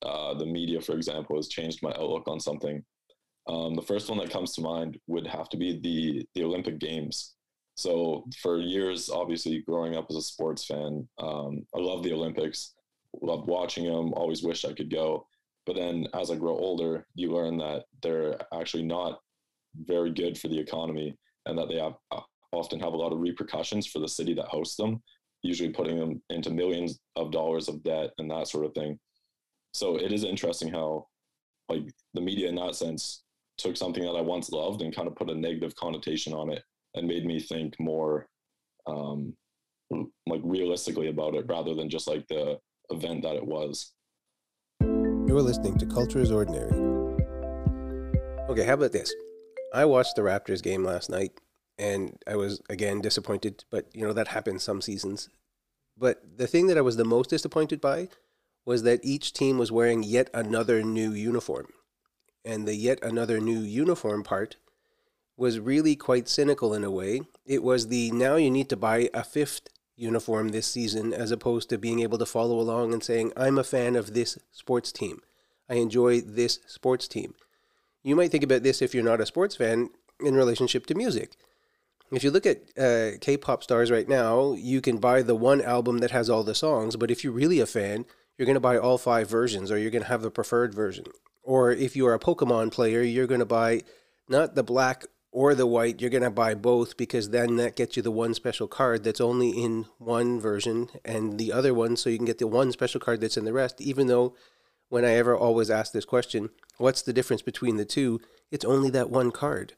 uh, 0.03 0.33
the 0.33 0.45
media, 0.45 0.79
for 0.81 0.93
example, 0.95 1.35
has 1.35 1.49
changed 1.49 1.83
my 1.83 1.91
outlook 1.91 2.27
on 2.27 2.39
something. 2.39 2.83
Um, 3.47 3.75
the 3.75 3.81
first 3.81 4.09
one 4.09 4.19
that 4.19 4.29
comes 4.29 4.53
to 4.53 4.61
mind 4.61 4.97
would 5.07 5.27
have 5.27 5.49
to 5.49 5.57
be 5.57 5.79
the 5.79 6.25
the 6.33 6.45
Olympic 6.45 6.79
Games. 6.79 7.35
So 7.75 8.25
for 8.41 8.59
years, 8.59 9.09
obviously, 9.09 9.63
growing 9.67 9.95
up 9.95 10.07
as 10.09 10.15
a 10.15 10.21
sports 10.21 10.65
fan, 10.65 11.07
um, 11.17 11.65
I 11.75 11.79
love 11.79 12.03
the 12.03 12.13
Olympics, 12.13 12.73
loved 13.21 13.47
watching 13.47 13.85
them. 13.85 14.13
Always 14.13 14.43
wished 14.43 14.65
I 14.65 14.73
could 14.73 14.91
go. 14.91 15.27
But 15.65 15.75
then 15.75 16.07
as 16.13 16.29
I 16.29 16.35
grow 16.35 16.57
older, 16.57 17.05
you 17.15 17.31
learn 17.31 17.57
that 17.57 17.85
they're 18.01 18.37
actually 18.53 18.83
not 18.83 19.19
very 19.85 20.11
good 20.11 20.37
for 20.37 20.49
the 20.49 20.59
economy 20.59 21.15
and 21.45 21.57
that 21.57 21.69
they 21.69 21.79
have, 21.79 21.95
uh, 22.11 22.21
often 22.51 22.79
have 22.79 22.93
a 22.93 22.97
lot 22.97 23.13
of 23.13 23.19
repercussions 23.19 23.87
for 23.87 23.99
the 23.99 24.07
city 24.07 24.33
that 24.33 24.45
hosts 24.45 24.75
them, 24.75 25.01
usually 25.41 25.69
putting 25.69 25.97
them 25.97 26.21
into 26.29 26.49
millions 26.49 26.99
of 27.15 27.31
dollars 27.31 27.67
of 27.67 27.83
debt 27.83 28.11
and 28.17 28.29
that 28.29 28.47
sort 28.47 28.65
of 28.65 28.73
thing. 28.73 28.99
So 29.73 29.95
it 29.97 30.11
is 30.11 30.23
interesting 30.23 30.71
how 30.71 31.07
like 31.69 31.83
the 32.13 32.21
media 32.21 32.49
in 32.49 32.55
that 32.55 32.75
sense 32.75 33.23
took 33.57 33.77
something 33.77 34.03
that 34.03 34.15
I 34.15 34.21
once 34.21 34.51
loved 34.51 34.81
and 34.81 34.95
kind 34.95 35.07
of 35.07 35.15
put 35.15 35.29
a 35.29 35.35
negative 35.35 35.75
connotation 35.75 36.33
on 36.33 36.51
it 36.51 36.63
and 36.95 37.07
made 37.07 37.25
me 37.25 37.39
think 37.39 37.73
more 37.79 38.27
um, 38.87 39.35
like 40.27 40.41
realistically 40.43 41.09
about 41.09 41.35
it 41.35 41.45
rather 41.47 41.73
than 41.73 41.89
just 41.89 42.07
like 42.07 42.27
the 42.27 42.59
event 42.89 43.23
that 43.23 43.35
it 43.35 43.45
was. 43.45 43.93
You're 45.33 45.41
listening 45.41 45.79
to 45.79 45.87
Culture 45.87 46.19
is 46.19 46.29
Ordinary. 46.29 46.71
Okay, 48.49 48.65
how 48.65 48.75
about 48.75 48.91
this? 48.91 49.11
I 49.73 49.83
watched 49.83 50.15
the 50.15 50.21
Raptors 50.21 50.61
game 50.61 50.83
last 50.83 51.09
night 51.09 51.31
and 51.79 52.15
I 52.27 52.35
was 52.35 52.61
again 52.69 53.01
disappointed, 53.01 53.65
but 53.71 53.87
you 53.95 54.03
know, 54.03 54.13
that 54.13 54.27
happens 54.27 54.61
some 54.61 54.79
seasons. 54.79 55.29
But 55.97 56.37
the 56.37 56.45
thing 56.45 56.67
that 56.67 56.77
I 56.77 56.81
was 56.81 56.97
the 56.97 57.03
most 57.03 57.31
disappointed 57.31 57.81
by 57.81 58.09
was 58.63 58.83
that 58.83 58.99
each 59.01 59.33
team 59.33 59.57
was 59.57 59.71
wearing 59.71 60.03
yet 60.03 60.29
another 60.35 60.83
new 60.83 61.13
uniform. 61.13 61.65
And 62.45 62.67
the 62.67 62.75
yet 62.75 62.99
another 63.01 63.39
new 63.39 63.61
uniform 63.61 64.21
part 64.21 64.57
was 65.35 65.59
really 65.59 65.95
quite 65.95 66.29
cynical 66.29 66.75
in 66.75 66.83
a 66.83 66.91
way. 66.91 67.21
It 67.43 67.63
was 67.63 67.87
the 67.87 68.11
now 68.11 68.35
you 68.35 68.51
need 68.51 68.69
to 68.69 68.77
buy 68.77 69.09
a 69.15 69.23
fifth 69.23 69.67
uniform 69.95 70.49
this 70.49 70.67
season 70.67 71.13
as 71.13 71.31
opposed 71.31 71.69
to 71.69 71.77
being 71.77 71.99
able 71.99 72.17
to 72.17 72.25
follow 72.25 72.59
along 72.59 72.93
and 72.93 73.03
saying, 73.03 73.31
I'm 73.37 73.57
a 73.57 73.63
fan 73.63 73.95
of 73.95 74.13
this 74.13 74.37
sports 74.51 74.91
team. 74.91 75.21
I 75.69 75.75
enjoy 75.75 76.21
this 76.21 76.59
sports 76.67 77.07
team. 77.07 77.35
You 78.03 78.15
might 78.15 78.31
think 78.31 78.43
about 78.43 78.63
this 78.63 78.81
if 78.81 78.93
you're 78.93 79.03
not 79.03 79.21
a 79.21 79.25
sports 79.25 79.55
fan 79.55 79.89
in 80.19 80.35
relationship 80.35 80.85
to 80.87 80.95
music. 80.95 81.35
If 82.11 82.23
you 82.23 82.31
look 82.31 82.45
at 82.45 82.61
uh, 82.77 83.17
K 83.21 83.37
pop 83.37 83.63
stars 83.63 83.89
right 83.89 84.07
now, 84.07 84.53
you 84.53 84.81
can 84.81 84.97
buy 84.97 85.21
the 85.21 85.35
one 85.35 85.61
album 85.61 85.99
that 85.99 86.11
has 86.11 86.29
all 86.29 86.43
the 86.43 86.53
songs, 86.53 86.95
but 86.95 87.09
if 87.09 87.23
you're 87.23 87.33
really 87.33 87.59
a 87.59 87.65
fan, 87.65 88.05
you're 88.37 88.45
going 88.45 88.55
to 88.55 88.59
buy 88.59 88.77
all 88.77 88.97
five 88.97 89.29
versions 89.29 89.71
or 89.71 89.77
you're 89.77 89.91
going 89.91 90.03
to 90.03 90.09
have 90.09 90.21
the 90.21 90.31
preferred 90.31 90.73
version. 90.73 91.05
Or 91.43 91.71
if 91.71 91.95
you're 91.95 92.13
a 92.13 92.19
Pokemon 92.19 92.71
player, 92.71 93.01
you're 93.01 93.27
going 93.27 93.39
to 93.39 93.45
buy 93.45 93.81
not 94.29 94.55
the 94.55 94.63
black 94.63 95.05
or 95.33 95.55
the 95.55 95.65
white, 95.65 95.99
you're 95.99 96.11
going 96.11 96.21
to 96.23 96.29
buy 96.29 96.53
both 96.53 96.95
because 96.95 97.31
then 97.31 97.55
that 97.55 97.75
gets 97.75 97.97
you 97.97 98.03
the 98.03 98.11
one 98.11 98.35
special 98.35 98.67
card 98.67 99.03
that's 99.03 99.19
only 99.19 99.49
in 99.49 99.87
one 99.97 100.39
version 100.39 100.89
and 101.03 101.39
the 101.39 101.51
other 101.51 101.73
one 101.73 101.97
so 101.97 102.09
you 102.09 102.17
can 102.17 102.27
get 102.27 102.37
the 102.37 102.47
one 102.47 102.71
special 102.71 103.01
card 103.01 103.19
that's 103.19 103.35
in 103.35 103.43
the 103.43 103.51
rest. 103.51 103.81
Even 103.81 104.05
though 104.05 104.35
when 104.89 105.03
I 105.03 105.13
ever 105.13 105.35
always 105.35 105.71
ask 105.71 105.91
this 105.91 106.05
question, 106.05 106.51
what's 106.77 107.01
the 107.01 107.13
difference 107.13 107.41
between 107.41 107.77
the 107.77 107.85
two? 107.85 108.21
It's 108.51 108.63
only 108.63 108.91
that 108.91 109.09
one 109.09 109.31
card. 109.31 109.73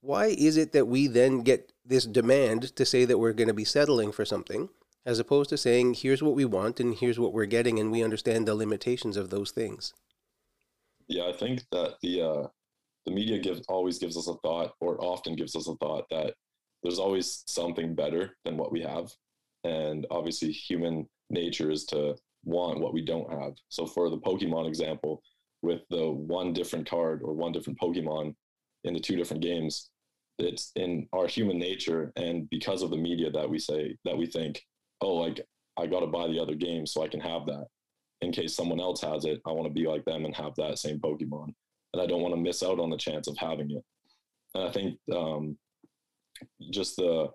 Why 0.00 0.26
is 0.26 0.56
it 0.56 0.72
that 0.72 0.88
we 0.88 1.06
then 1.06 1.42
get 1.42 1.72
this 1.84 2.04
demand 2.04 2.74
to 2.74 2.84
say 2.84 3.04
that 3.04 3.18
we're 3.18 3.32
going 3.32 3.46
to 3.46 3.54
be 3.54 3.64
settling 3.64 4.10
for 4.10 4.24
something 4.24 4.70
as 5.04 5.20
opposed 5.20 5.50
to 5.50 5.56
saying, 5.56 5.94
here's 5.94 6.22
what 6.22 6.34
we 6.34 6.44
want 6.44 6.80
and 6.80 6.96
here's 6.96 7.18
what 7.18 7.32
we're 7.32 7.46
getting 7.46 7.78
and 7.78 7.92
we 7.92 8.02
understand 8.02 8.48
the 8.48 8.56
limitations 8.56 9.16
of 9.16 9.30
those 9.30 9.52
things? 9.52 9.94
Yeah, 11.06 11.28
I 11.28 11.32
think 11.32 11.62
that 11.70 12.00
the 12.02 12.22
uh, 12.22 12.46
the 13.06 13.12
media 13.12 13.38
gives 13.38 13.62
always 13.68 13.98
gives 13.98 14.16
us 14.16 14.28
a 14.28 14.34
thought, 14.42 14.72
or 14.80 15.02
often 15.02 15.36
gives 15.36 15.56
us 15.56 15.68
a 15.68 15.76
thought 15.76 16.04
that 16.10 16.34
there's 16.82 16.98
always 16.98 17.42
something 17.46 17.94
better 17.94 18.36
than 18.44 18.56
what 18.56 18.72
we 18.72 18.82
have, 18.82 19.10
and 19.64 20.06
obviously 20.10 20.52
human 20.52 21.08
nature 21.30 21.70
is 21.70 21.84
to 21.86 22.16
want 22.44 22.80
what 22.80 22.94
we 22.94 23.04
don't 23.04 23.32
have. 23.32 23.52
So 23.68 23.86
for 23.86 24.10
the 24.10 24.18
Pokemon 24.18 24.68
example, 24.68 25.22
with 25.62 25.80
the 25.90 26.10
one 26.10 26.52
different 26.52 26.88
card 26.88 27.22
or 27.24 27.34
one 27.34 27.52
different 27.52 27.78
Pokemon 27.80 28.34
in 28.84 28.94
the 28.94 29.00
two 29.00 29.16
different 29.16 29.42
games, 29.42 29.90
it's 30.38 30.70
in 30.76 31.08
our 31.12 31.26
human 31.26 31.58
nature 31.58 32.12
and 32.16 32.48
because 32.50 32.82
of 32.82 32.90
the 32.90 32.96
media 32.96 33.30
that 33.30 33.48
we 33.48 33.58
say 33.58 33.96
that 34.04 34.16
we 34.16 34.26
think, 34.26 34.62
oh, 35.00 35.14
like 35.14 35.40
I 35.76 35.86
got 35.86 36.00
to 36.00 36.06
buy 36.06 36.28
the 36.28 36.38
other 36.38 36.54
game 36.54 36.86
so 36.86 37.02
I 37.02 37.08
can 37.08 37.20
have 37.20 37.46
that. 37.46 37.66
In 38.20 38.32
case 38.32 38.54
someone 38.54 38.80
else 38.80 39.00
has 39.02 39.24
it, 39.24 39.40
I 39.46 39.52
want 39.52 39.66
to 39.66 39.72
be 39.72 39.86
like 39.86 40.04
them 40.04 40.24
and 40.24 40.34
have 40.36 40.54
that 40.56 40.78
same 40.78 41.00
Pokemon. 41.00 41.54
And 41.96 42.02
I 42.02 42.06
don't 42.06 42.20
want 42.20 42.34
to 42.34 42.40
miss 42.40 42.62
out 42.62 42.78
on 42.78 42.90
the 42.90 42.98
chance 42.98 43.26
of 43.26 43.38
having 43.38 43.70
it. 43.70 43.82
And 44.54 44.68
I 44.68 44.70
think 44.70 44.98
um, 45.10 45.56
just 46.70 46.96
the 46.96 47.28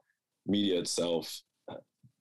media 0.46 0.80
itself, 0.80 1.42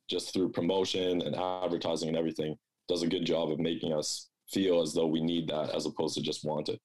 just 0.08 0.32
through 0.32 0.52
promotion 0.52 1.20
and 1.20 1.36
advertising 1.36 2.08
and 2.08 2.16
everything, 2.16 2.56
does 2.88 3.02
a 3.02 3.08
good 3.08 3.26
job 3.26 3.50
of 3.50 3.58
making 3.58 3.92
us 3.92 4.30
feel 4.50 4.80
as 4.80 4.94
though 4.94 5.06
we 5.06 5.20
need 5.20 5.48
that 5.48 5.68
as 5.74 5.84
opposed 5.84 6.14
to 6.16 6.22
just 6.22 6.46
want 6.46 6.70
it. 6.70 6.80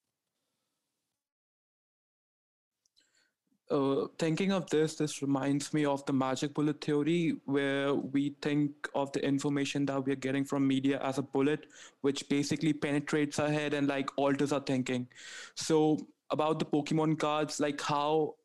Uh, 3.71 4.05
thinking 4.19 4.51
of 4.51 4.69
this, 4.69 4.95
this 4.95 5.23
reminds 5.23 5.73
me 5.73 5.85
of 5.85 6.05
the 6.05 6.13
magic 6.13 6.53
bullet 6.53 6.79
theory, 6.81 7.35
where 7.45 7.95
we 7.95 8.35
think 8.41 8.71
of 8.93 9.11
the 9.11 9.25
information 9.25 9.87
that 9.87 10.05
we're 10.05 10.15
getting 10.15 10.45
from 10.45 10.67
media 10.67 10.99
as 11.01 11.17
a 11.17 11.23
bullet, 11.23 11.65
which 12.01 12.29
basically 12.29 12.73
penetrates 12.73 13.39
our 13.39 13.49
head 13.49 13.73
and 13.73 13.87
like 13.87 14.09
alters 14.17 14.51
our 14.51 14.59
thinking. 14.59 15.07
So, 15.55 15.97
about 16.29 16.59
the 16.59 16.65
Pokemon 16.65 17.17
cards, 17.17 17.59
like 17.59 17.81
how 17.81 18.35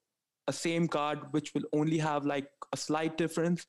a 0.49 0.53
same 0.55 0.89
card, 0.89 1.19
which 1.33 1.53
will 1.55 1.65
only 1.75 1.99
have 1.99 2.25
like 2.25 2.49
a 2.73 2.77
slight 2.79 3.19
difference, 3.19 3.67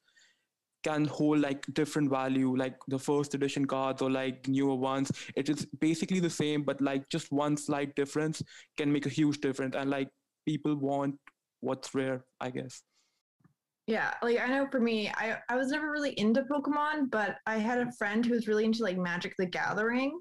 can 0.84 1.06
hold 1.06 1.40
like 1.40 1.66
different 1.74 2.10
value 2.10 2.56
like 2.58 2.76
the 2.88 2.98
first 2.98 3.36
edition 3.36 3.66
cards 3.66 4.02
or 4.02 4.10
like 4.10 4.48
newer 4.48 4.76
ones 4.76 5.12
it 5.36 5.48
is 5.48 5.68
basically 5.80 6.20
the 6.20 6.30
same 6.30 6.64
but 6.64 6.82
like 6.82 7.08
just 7.10 7.32
one 7.32 7.56
slight 7.56 7.96
difference 7.96 8.42
can 8.78 8.92
make 8.92 9.06
a 9.06 9.10
huge 9.10 9.40
difference 9.42 9.76
and 9.76 9.92
like 9.92 10.10
people 10.46 10.76
want 10.76 11.16
what's 11.62 11.94
rare 11.96 12.26
i 12.40 12.50
guess. 12.50 12.82
Yeah 13.88 14.14
like 14.22 14.40
i 14.40 14.48
know 14.48 14.68
for 14.72 14.80
me 14.80 15.10
i 15.16 15.38
i 15.50 15.56
was 15.56 15.70
never 15.70 15.90
really 15.92 16.12
into 16.20 16.44
pokemon 16.44 17.10
but 17.10 17.38
i 17.46 17.58
had 17.58 17.80
a 17.80 17.92
friend 17.94 18.26
who 18.26 18.34
was 18.34 18.48
really 18.48 18.66
into 18.66 18.84
like 18.84 18.98
magic 18.98 19.34
the 19.38 19.46
gathering 19.46 20.20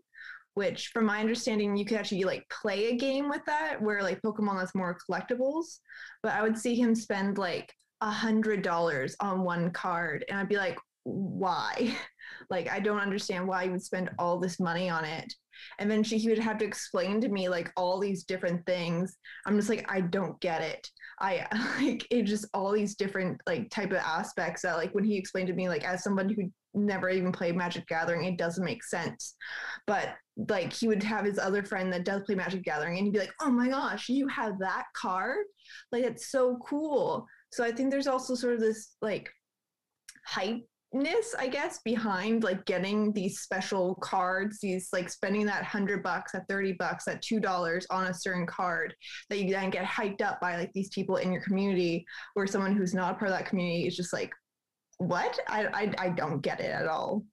which 0.55 0.89
from 0.89 1.05
my 1.05 1.21
understanding 1.21 1.77
you 1.77 1.85
could 1.85 1.97
actually 1.97 2.25
like 2.25 2.45
play 2.49 2.91
a 2.91 2.97
game 2.97 3.29
with 3.29 3.45
that 3.47 3.81
where 3.81 4.03
like 4.03 4.21
pokemon 4.23 4.59
has 4.59 4.75
more 4.75 4.99
collectibles 5.09 5.79
but 6.23 6.33
i 6.33 6.43
would 6.43 6.59
see 6.59 6.75
him 6.75 6.95
spend 6.95 7.39
like 7.39 7.73
a 8.01 8.11
hundred 8.11 8.63
dollars 8.63 9.15
on 9.21 9.45
one 9.45 9.71
card 9.71 10.25
and 10.29 10.39
i'd 10.39 10.49
be 10.49 10.57
like 10.57 10.79
why? 11.05 11.97
Like 12.49 12.71
i 12.71 12.81
don't 12.81 13.01
understand 13.01 13.47
why 13.47 13.65
you 13.65 13.73
would 13.73 13.83
spend 13.83 14.11
all 14.19 14.39
this 14.39 14.59
money 14.59 14.89
on 14.89 15.05
it. 15.05 15.33
And 15.79 15.91
then 15.91 16.03
she 16.03 16.17
he 16.17 16.29
would 16.29 16.39
have 16.39 16.59
to 16.59 16.65
explain 16.65 17.21
to 17.21 17.29
me 17.29 17.49
like 17.49 17.71
all 17.77 17.99
these 18.01 18.25
different 18.25 18.65
things. 18.67 19.17
I'm 19.47 19.57
just 19.57 19.69
like 19.69 19.85
i 19.91 20.01
don't 20.01 20.41
get 20.41 20.63
it. 20.63 20.89
I 21.21 21.47
like 21.81 22.07
it 22.11 22.23
just 22.23 22.47
all 22.55 22.73
these 22.73 22.95
different 22.95 23.41
like 23.47 23.69
type 23.71 23.91
of 23.91 23.99
aspects 23.99 24.63
that 24.63 24.77
like 24.77 24.95
when 24.95 25.05
he 25.05 25.17
explained 25.17 25.49
to 25.49 25.55
me 25.55 25.69
like 25.69 25.85
as 25.85 26.03
someone 26.03 26.29
who 26.29 26.51
never 26.73 27.11
even 27.11 27.33
played 27.33 27.57
magic 27.57 27.87
gathering 27.89 28.25
it 28.25 28.39
doesn't 28.39 28.65
make 28.65 28.85
sense. 28.85 29.35
But 29.87 30.15
like 30.49 30.73
he 30.73 30.89
would 30.89 31.03
have 31.03 31.25
his 31.25 31.39
other 31.39 31.63
friend 31.63 31.93
that 31.93 32.05
does 32.05 32.23
play 32.23 32.37
magic 32.37 32.63
gathering 32.63 32.97
and 32.97 33.07
he'd 33.07 33.13
be 33.13 33.19
like 33.19 33.35
oh 33.41 33.51
my 33.51 33.69
gosh 33.69 34.09
you 34.09 34.29
have 34.29 34.59
that 34.61 34.85
card? 34.97 35.45
Like 35.93 36.05
it's 36.05 36.31
so 36.31 36.59
cool. 36.67 37.27
So 37.53 37.65
I 37.65 37.73
think 37.73 37.91
there's 37.91 38.07
also 38.07 38.35
sort 38.35 38.55
of 38.55 38.61
this 38.61 38.95
like 39.03 39.29
hypeness, 40.93 41.35
I 41.39 41.49
guess, 41.49 41.81
behind 41.85 42.45
like 42.45 42.65
getting 42.65 43.13
these 43.13 43.41
special 43.41 43.95
cards, 43.97 44.59
these 44.61 44.89
like 44.93 45.09
spending 45.09 45.47
that 45.47 45.65
hundred 45.65 46.03
bucks, 46.03 46.35
at 46.35 46.49
30 46.49 46.75
bucks, 46.75 47.09
at 47.09 47.23
two 47.23 47.41
dollars 47.41 47.87
on 47.91 48.07
a 48.07 48.15
certain 48.15 48.47
card 48.47 48.95
that 49.29 49.39
you 49.39 49.51
then 49.51 49.71
get 49.71 49.85
hyped 49.85 50.23
up 50.23 50.41
by 50.41 50.57
like 50.57 50.73
these 50.73 50.91
people 50.91 51.17
in 51.17 51.33
your 51.33 51.43
community, 51.43 52.05
where 52.35 52.47
someone 52.47 52.75
who's 52.75 52.95
not 52.95 53.13
a 53.13 53.19
part 53.19 53.31
of 53.31 53.37
that 53.39 53.47
community 53.47 53.87
is 53.87 53.97
just 53.97 54.13
like, 54.13 54.33
what? 54.99 55.39
I 55.49 55.67
I, 55.67 56.07
I 56.07 56.09
don't 56.11 56.41
get 56.41 56.61
it 56.61 56.71
at 56.71 56.87
all 56.87 57.25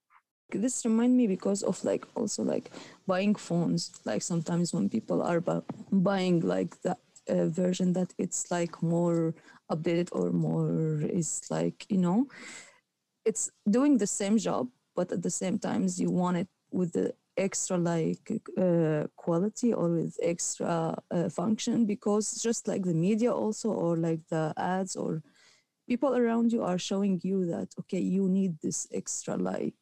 this 0.52 0.86
remind 0.86 1.18
me 1.18 1.28
because 1.28 1.62
of 1.62 1.84
like 1.84 2.06
also 2.16 2.42
like 2.42 2.72
buying 3.06 3.36
phones 3.36 3.92
like 4.06 4.22
sometimes 4.22 4.74
when 4.74 4.88
people 4.88 5.22
are 5.22 5.42
bu- 5.42 5.62
buying 5.92 6.40
like 6.40 6.82
the 6.84 6.96
uh, 7.28 7.48
version 7.48 7.92
that 7.92 8.14
it's 8.18 8.50
like 8.50 8.82
more 8.82 9.34
updated 9.70 10.08
or 10.14 10.32
more 10.32 11.02
is 11.02 11.42
like 11.50 11.86
you 11.90 11.98
know 11.98 12.26
it's 13.30 13.46
doing 13.78 13.98
the 13.98 14.12
same 14.22 14.38
job 14.38 14.66
but 14.96 15.12
at 15.12 15.22
the 15.22 15.36
same 15.42 15.58
times 15.60 16.00
you 16.04 16.10
want 16.10 16.38
it 16.38 16.50
with 16.72 16.92
the 16.94 17.08
extra 17.38 17.78
like 17.78 18.26
uh, 18.58 19.04
quality 19.16 19.70
or 19.80 19.88
with 20.00 20.18
extra 20.34 20.98
uh, 21.12 21.30
function 21.30 21.86
because 21.86 22.26
just 22.48 22.68
like 22.68 22.84
the 22.84 23.00
media 23.08 23.32
also 23.32 23.70
or 23.70 23.96
like 24.08 24.22
the 24.30 24.54
ads 24.58 24.96
or 24.96 25.22
people 25.88 26.14
around 26.22 26.52
you 26.52 26.64
are 26.64 26.80
showing 26.80 27.20
you 27.24 27.46
that 27.46 27.70
okay 27.80 28.00
you 28.00 28.28
need 28.28 28.54
this 28.62 28.88
extra 28.92 29.36
like 29.38 29.76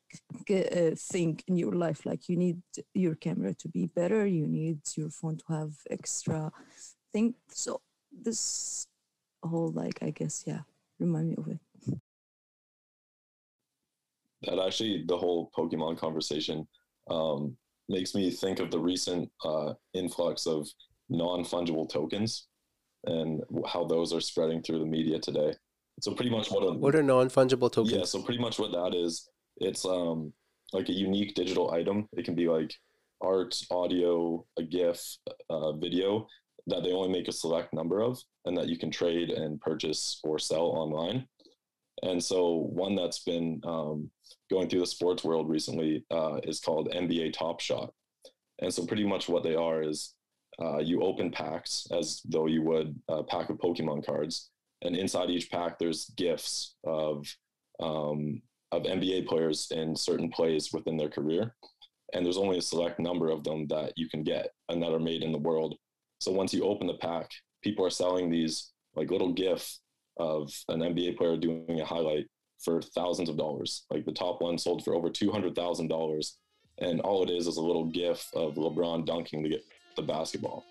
uh, 0.49 0.95
thing 0.95 1.39
in 1.47 1.57
your 1.57 1.73
life. 1.73 2.05
Like 2.05 2.29
you 2.29 2.37
need 2.37 2.61
your 2.93 3.15
camera 3.15 3.53
to 3.55 3.67
be 3.67 3.87
better. 3.87 4.25
You 4.25 4.47
need 4.47 4.79
your 4.95 5.09
phone 5.09 5.37
to 5.37 5.45
have 5.49 5.71
extra 5.89 6.51
thing. 7.11 7.35
So 7.49 7.81
this 8.11 8.87
whole 9.43 9.71
like 9.71 9.99
I 10.01 10.09
guess 10.11 10.43
yeah 10.47 10.61
remind 10.99 11.29
me 11.29 11.35
of 11.37 11.47
it. 11.47 11.64
That 14.45 14.59
actually 14.59 15.03
the 15.07 15.17
whole 15.17 15.51
Pokemon 15.57 15.97
conversation 15.97 16.67
um, 17.09 17.55
makes 17.89 18.15
me 18.15 18.31
think 18.31 18.59
of 18.59 18.71
the 18.71 18.79
recent 18.79 19.29
uh, 19.43 19.73
influx 19.93 20.45
of 20.45 20.67
non 21.09 21.43
fungible 21.43 21.89
tokens 21.89 22.47
and 23.05 23.41
how 23.67 23.85
those 23.85 24.13
are 24.13 24.21
spreading 24.21 24.61
through 24.61 24.79
the 24.79 24.85
media 24.85 25.19
today. 25.19 25.53
So 26.01 26.13
pretty 26.13 26.31
much 26.31 26.51
what 26.51 26.63
a, 26.63 26.73
what 26.73 26.95
are 26.95 27.03
non 27.03 27.29
fungible 27.29 27.71
tokens? 27.71 27.93
Yeah, 27.93 28.05
so 28.05 28.21
pretty 28.21 28.41
much 28.41 28.59
what 28.59 28.71
that 28.71 28.95
is, 28.95 29.29
it's 29.57 29.85
um 29.85 30.33
like 30.73 30.89
a 30.89 30.93
unique 30.93 31.35
digital 31.35 31.71
item. 31.71 32.09
It 32.13 32.25
can 32.25 32.35
be 32.35 32.47
like 32.47 32.73
art, 33.21 33.59
audio, 33.71 34.45
a 34.57 34.63
GIF, 34.63 35.17
uh, 35.49 35.73
video 35.73 36.27
that 36.67 36.83
they 36.83 36.91
only 36.91 37.09
make 37.09 37.27
a 37.27 37.31
select 37.31 37.73
number 37.73 38.01
of 38.01 38.19
and 38.45 38.57
that 38.57 38.67
you 38.67 38.77
can 38.77 38.91
trade 38.91 39.29
and 39.29 39.61
purchase 39.61 40.19
or 40.23 40.39
sell 40.39 40.65
online. 40.65 41.27
And 42.03 42.23
so, 42.23 42.69
one 42.73 42.95
that's 42.95 43.19
been 43.19 43.61
um, 43.63 44.09
going 44.49 44.69
through 44.69 44.81
the 44.81 44.87
sports 44.87 45.23
world 45.23 45.49
recently 45.49 46.05
uh, 46.11 46.39
is 46.43 46.59
called 46.59 46.91
NBA 46.91 47.33
Top 47.33 47.59
Shot. 47.59 47.93
And 48.59 48.73
so, 48.73 48.85
pretty 48.85 49.05
much 49.05 49.29
what 49.29 49.43
they 49.43 49.55
are 49.55 49.81
is 49.81 50.13
uh, 50.61 50.77
you 50.77 51.01
open 51.01 51.31
packs 51.31 51.87
as 51.91 52.21
though 52.25 52.47
you 52.47 52.61
would 52.61 52.97
a 53.07 53.23
pack 53.23 53.49
of 53.49 53.57
Pokemon 53.57 54.05
cards. 54.05 54.49
And 54.81 54.95
inside 54.95 55.29
each 55.29 55.49
pack, 55.49 55.79
there's 55.79 56.09
gifts 56.17 56.75
of, 56.83 57.25
um, 57.81 58.41
of 58.71 58.83
NBA 58.83 59.27
players 59.27 59.71
in 59.71 59.95
certain 59.95 60.29
plays 60.29 60.71
within 60.73 60.97
their 60.97 61.09
career. 61.09 61.55
And 62.13 62.25
there's 62.25 62.37
only 62.37 62.59
a 62.59 62.61
select 62.61 62.99
number 62.99 63.29
of 63.29 63.43
them 63.43 63.67
that 63.67 63.93
you 63.95 64.07
can 64.09 64.23
get 64.23 64.49
and 64.69 64.81
that 64.81 64.93
are 64.93 64.99
made 64.99 65.23
in 65.23 65.31
the 65.31 65.39
world. 65.39 65.75
So 66.19 66.31
once 66.31 66.53
you 66.53 66.63
open 66.63 66.87
the 66.87 66.97
pack, 66.97 67.29
people 67.63 67.85
are 67.85 67.89
selling 67.89 68.29
these 68.29 68.71
like 68.95 69.11
little 69.11 69.33
GIF 69.33 69.77
of 70.17 70.51
an 70.69 70.79
NBA 70.79 71.17
player 71.17 71.37
doing 71.37 71.79
a 71.81 71.85
highlight 71.85 72.27
for 72.59 72.81
thousands 72.81 73.29
of 73.29 73.37
dollars. 73.37 73.85
Like 73.89 74.05
the 74.05 74.11
top 74.11 74.41
one 74.41 74.57
sold 74.57 74.83
for 74.83 74.95
over 74.95 75.09
two 75.09 75.31
hundred 75.31 75.55
thousand 75.55 75.87
dollars, 75.87 76.37
and 76.79 77.01
all 77.01 77.23
it 77.23 77.29
is 77.29 77.47
is 77.47 77.57
a 77.57 77.61
little 77.61 77.85
GIF 77.85 78.29
of 78.33 78.55
LeBron 78.55 79.05
dunking 79.05 79.43
to 79.43 79.49
get 79.49 79.63
the 79.95 80.01
basketball. 80.01 80.65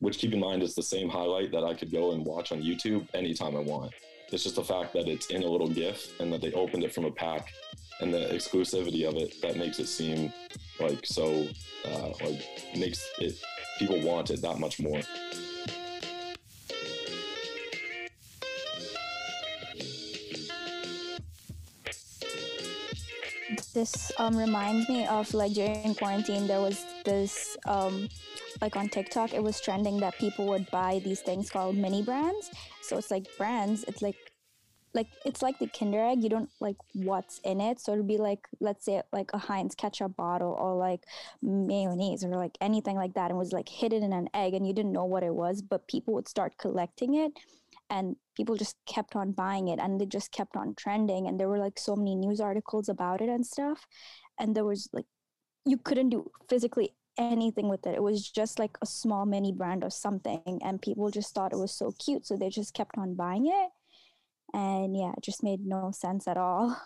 Which 0.00 0.18
keep 0.18 0.32
in 0.32 0.40
mind 0.40 0.62
is 0.62 0.74
the 0.74 0.82
same 0.82 1.08
highlight 1.08 1.52
that 1.52 1.64
I 1.64 1.74
could 1.74 1.90
go 1.90 2.12
and 2.12 2.24
watch 2.24 2.52
on 2.52 2.62
YouTube 2.62 3.06
anytime 3.14 3.56
I 3.56 3.60
want. 3.60 3.92
It's 4.32 4.42
just 4.42 4.56
the 4.56 4.64
fact 4.64 4.92
that 4.94 5.06
it's 5.06 5.26
in 5.26 5.42
a 5.42 5.48
little 5.48 5.68
GIF 5.68 6.20
and 6.20 6.32
that 6.32 6.40
they 6.40 6.52
opened 6.52 6.82
it 6.84 6.94
from 6.94 7.04
a 7.04 7.10
pack, 7.10 7.52
and 8.00 8.12
the 8.12 8.26
exclusivity 8.32 9.06
of 9.06 9.14
it 9.14 9.40
that 9.42 9.56
makes 9.56 9.78
it 9.78 9.86
seem 9.86 10.32
like 10.80 11.06
so 11.06 11.46
uh, 11.86 12.08
like 12.22 12.42
makes 12.76 13.08
it 13.18 13.40
people 13.78 14.00
want 14.00 14.30
it 14.30 14.42
that 14.42 14.58
much 14.58 14.80
more. 14.80 15.00
This 23.74 24.12
um, 24.18 24.36
reminds 24.36 24.88
me 24.88 25.04
of 25.06 25.34
like 25.34 25.52
during 25.52 25.96
quarantine, 25.96 26.46
there 26.46 26.60
was 26.60 26.86
this 27.04 27.56
um, 27.66 28.08
like 28.60 28.76
on 28.76 28.88
TikTok, 28.88 29.34
it 29.34 29.42
was 29.42 29.60
trending 29.60 29.98
that 29.98 30.16
people 30.16 30.46
would 30.46 30.70
buy 30.70 31.00
these 31.04 31.20
things 31.20 31.50
called 31.50 31.76
mini 31.76 32.00
brands. 32.00 32.50
So 32.82 32.96
it's 32.96 33.10
like 33.10 33.26
brands, 33.36 33.84
it's 33.88 34.00
like 34.00 34.14
like 34.94 35.08
it's 35.24 35.42
like 35.42 35.58
the 35.58 35.66
Kinder 35.66 36.04
Egg. 36.04 36.22
You 36.22 36.28
don't 36.28 36.50
like 36.60 36.76
what's 36.92 37.40
in 37.40 37.60
it, 37.60 37.80
so 37.80 37.92
it'd 37.92 38.06
be 38.06 38.16
like 38.16 38.46
let's 38.60 38.84
say 38.84 39.02
like 39.12 39.32
a 39.34 39.38
Heinz 39.38 39.74
ketchup 39.74 40.14
bottle 40.14 40.52
or 40.52 40.76
like 40.76 41.00
mayonnaise 41.42 42.24
or 42.24 42.28
like 42.36 42.56
anything 42.60 42.94
like 42.94 43.14
that, 43.14 43.30
and 43.30 43.38
was 43.38 43.52
like 43.52 43.68
hidden 43.68 44.04
in 44.04 44.12
an 44.12 44.28
egg, 44.34 44.54
and 44.54 44.64
you 44.64 44.72
didn't 44.72 44.92
know 44.92 45.04
what 45.04 45.24
it 45.24 45.34
was, 45.34 45.62
but 45.62 45.88
people 45.88 46.14
would 46.14 46.28
start 46.28 46.58
collecting 46.58 47.14
it, 47.14 47.32
and 47.90 48.16
people 48.36 48.56
just 48.56 48.76
kept 48.86 49.16
on 49.16 49.32
buying 49.32 49.68
it, 49.68 49.78
and 49.78 50.00
they 50.00 50.06
just 50.06 50.32
kept 50.32 50.56
on 50.56 50.74
trending, 50.76 51.26
and 51.26 51.38
there 51.38 51.48
were 51.48 51.58
like 51.58 51.78
so 51.78 51.96
many 51.96 52.14
news 52.14 52.40
articles 52.40 52.88
about 52.88 53.20
it 53.20 53.28
and 53.28 53.46
stuff, 53.46 53.86
and 54.38 54.54
there 54.54 54.64
was 54.64 54.88
like 54.92 55.06
you 55.66 55.78
couldn't 55.78 56.10
do 56.10 56.30
physically 56.48 56.94
anything 57.16 57.68
with 57.68 57.86
it. 57.86 57.94
It 57.94 58.02
was 58.02 58.28
just 58.28 58.58
like 58.58 58.76
a 58.82 58.86
small 58.86 59.24
mini 59.26 59.52
brand 59.52 59.84
or 59.84 59.90
something, 59.90 60.60
and 60.64 60.82
people 60.82 61.10
just 61.10 61.34
thought 61.34 61.52
it 61.52 61.58
was 61.58 61.72
so 61.72 61.92
cute, 61.98 62.26
so 62.26 62.36
they 62.36 62.50
just 62.50 62.74
kept 62.74 62.98
on 62.98 63.14
buying 63.14 63.46
it. 63.46 63.70
And 64.52 64.96
yeah, 64.96 65.12
it 65.16 65.22
just 65.22 65.42
made 65.42 65.66
no 65.66 65.90
sense 65.92 66.28
at 66.28 66.36
all. 66.36 66.76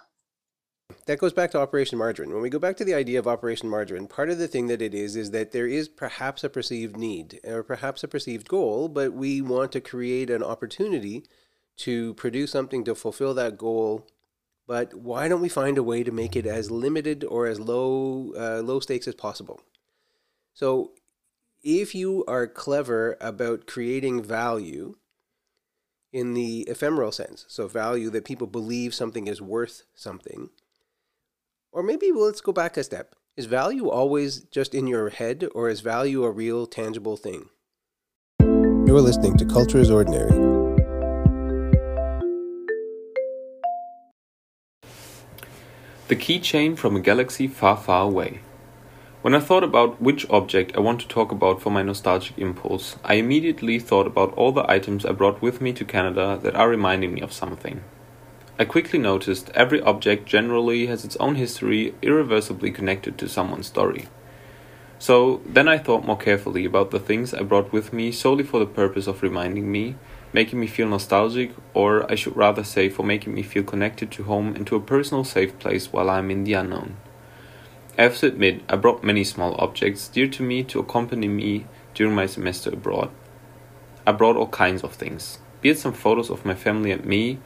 That 1.09 1.18
goes 1.18 1.33
back 1.33 1.50
to 1.52 1.61
Operation 1.61 1.99
Margarine. 1.99 2.33
When 2.33 2.42
we 2.42 2.50
go 2.50 2.59
back 2.59 2.76
to 2.78 2.85
the 2.85 2.95
idea 2.95 3.18
of 3.18 3.26
Operation 3.26 3.68
Margarine, 3.68 4.07
part 4.07 4.30
of 4.30 4.38
the 4.38 4.49
thing 4.49 4.68
that 4.68 4.83
it 4.83 4.95
is 4.95 5.16
is 5.16 5.30
that 5.30 5.52
there 5.52 5.66
is 5.66 5.88
perhaps 5.88 6.45
a 6.45 6.49
perceived 6.49 6.97
need 6.97 7.40
or 7.45 7.62
perhaps 7.62 8.04
a 8.04 8.09
perceived 8.09 8.49
goal, 8.49 8.88
but 8.88 9.12
we 9.12 9.40
want 9.40 9.73
to 9.73 9.80
create 9.80 10.30
an 10.30 10.42
opportunity 10.42 11.25
to 11.78 12.14
produce 12.14 12.50
something 12.50 12.85
to 12.85 12.95
fulfill 12.95 13.35
that 13.35 13.59
goal. 13.59 14.07
But 14.66 14.95
why 14.95 15.28
don't 15.28 15.40
we 15.40 15.49
find 15.49 15.78
a 15.78 15.83
way 15.83 16.02
to 16.04 16.12
make 16.12 16.37
it 16.37 16.47
as 16.47 16.71
limited 16.71 17.25
or 17.25 17.47
as 17.47 17.59
low 17.59 18.33
uh, 18.37 18.61
low 18.62 18.80
stakes 18.80 19.09
as 19.09 19.14
possible? 19.14 19.61
So, 20.52 20.92
if 21.62 21.95
you 21.95 22.25
are 22.26 22.47
clever 22.47 23.16
about 23.21 23.66
creating 23.66 24.23
value 24.23 24.97
in 26.12 26.35
the 26.35 26.62
ephemeral 26.68 27.12
sense, 27.12 27.45
so 27.49 27.66
value 27.66 28.11
that 28.11 28.25
people 28.25 28.47
believe 28.47 28.95
something 28.95 29.26
is 29.26 29.40
worth 29.40 29.85
something, 29.95 30.50
or 31.78 31.82
maybe 31.85 32.11
let's 32.11 32.40
go 32.40 32.50
back 32.50 32.76
a 32.76 32.82
step. 32.82 33.14
Is 33.37 33.47
value 33.47 33.88
always 33.88 34.40
just 34.50 34.75
in 34.75 34.88
your 34.88 35.11
head, 35.11 35.47
or 35.54 35.68
is 35.68 35.80
value 35.80 36.25
a 36.25 36.30
real, 36.32 36.66
tangible 36.66 37.16
thing? 37.16 37.50
You're 38.40 39.00
listening 39.00 39.37
to 39.37 39.44
Culture 39.44 39.78
is 39.78 39.88
Ordinary. 39.88 40.32
The 46.08 46.16
keychain 46.16 46.76
from 46.76 46.97
a 46.97 47.00
galaxy 47.00 47.47
far, 47.47 47.76
far 47.76 48.06
away. 48.06 48.40
When 49.23 49.37
I 49.37 49.38
thought 49.38 49.62
about 49.62 50.02
which 50.02 50.28
object 50.30 50.76
I 50.76 50.80
want 50.80 51.00
to 51.02 51.06
talk 51.06 51.30
about 51.30 51.62
for 51.62 51.70
my 51.70 51.85
nostalgic 51.85 52.37
impulse, 52.38 52.97
I 53.04 53.14
immediately 53.14 53.78
thought 53.78 54.08
about 54.08 54.35
all 54.35 54.50
the 54.50 54.68
items 54.68 55.06
I 55.06 55.12
brought 55.12 55.40
with 55.40 55.61
me 55.61 55.73
to 55.75 55.85
Canada 55.85 56.40
that 56.42 56.56
are 56.56 56.68
reminding 56.68 57.14
me 57.14 57.20
of 57.20 57.32
something. 57.32 57.85
I 58.61 58.65
quickly 58.65 58.99
noticed 58.99 59.50
every 59.55 59.81
object 59.83 60.27
generally 60.27 60.87
has 60.87 61.05
its 61.05 61.15
own 61.17 61.37
history 61.37 61.95
irreversibly 62.03 62.73
connected 62.73 63.17
to 63.19 63.29
someone's 63.29 63.69
story. 63.69 64.09
So 64.99 65.41
then 65.47 65.69
I 65.69 65.79
thought 65.79 66.05
more 66.05 66.17
carefully 66.17 66.65
about 66.65 66.91
the 66.91 66.99
things 66.99 67.33
I 67.33 67.43
brought 67.45 67.73
with 67.73 67.93
me 67.93 68.11
solely 68.11 68.43
for 68.43 68.59
the 68.59 68.67
purpose 68.67 69.07
of 69.07 69.23
reminding 69.23 69.71
me, 69.71 69.95
making 70.33 70.59
me 70.59 70.67
feel 70.67 70.88
nostalgic, 70.88 71.53
or 71.73 72.11
I 72.11 72.17
should 72.17 72.37
rather 72.37 72.65
say 72.65 72.88
for 72.88 73.05
making 73.05 73.33
me 73.33 73.45
feel 73.45 73.62
connected 73.62 74.11
to 74.11 74.25
home 74.25 74.57
and 74.57 74.67
to 74.67 74.75
a 74.75 74.81
personal 74.81 75.23
safe 75.23 75.57
place 75.61 75.93
while 75.93 76.11
I 76.11 76.19
am 76.19 76.29
in 76.33 76.43
the 76.43 76.55
unknown. 76.55 76.97
I 77.97 78.03
have 78.03 78.17
to 78.19 78.27
admit, 78.27 78.62
I 78.69 78.75
brought 78.75 79.05
many 79.05 79.23
small 79.23 79.55
objects 79.61 80.09
dear 80.09 80.27
to 80.27 80.43
me 80.43 80.65
to 80.65 80.81
accompany 80.81 81.29
me 81.29 81.67
during 81.95 82.15
my 82.17 82.27
semester 82.27 82.71
abroad. 82.71 83.11
I 84.05 84.11
brought 84.11 84.37
all 84.37 84.49
kinds 84.49 84.83
of 84.83 84.95
things, 84.95 85.38
be 85.61 85.69
it 85.71 85.79
some 85.79 85.93
photos 85.93 86.29
of 86.29 86.45
my 86.45 86.55
family 86.57 86.91
and 86.91 87.05
me, 87.05 87.38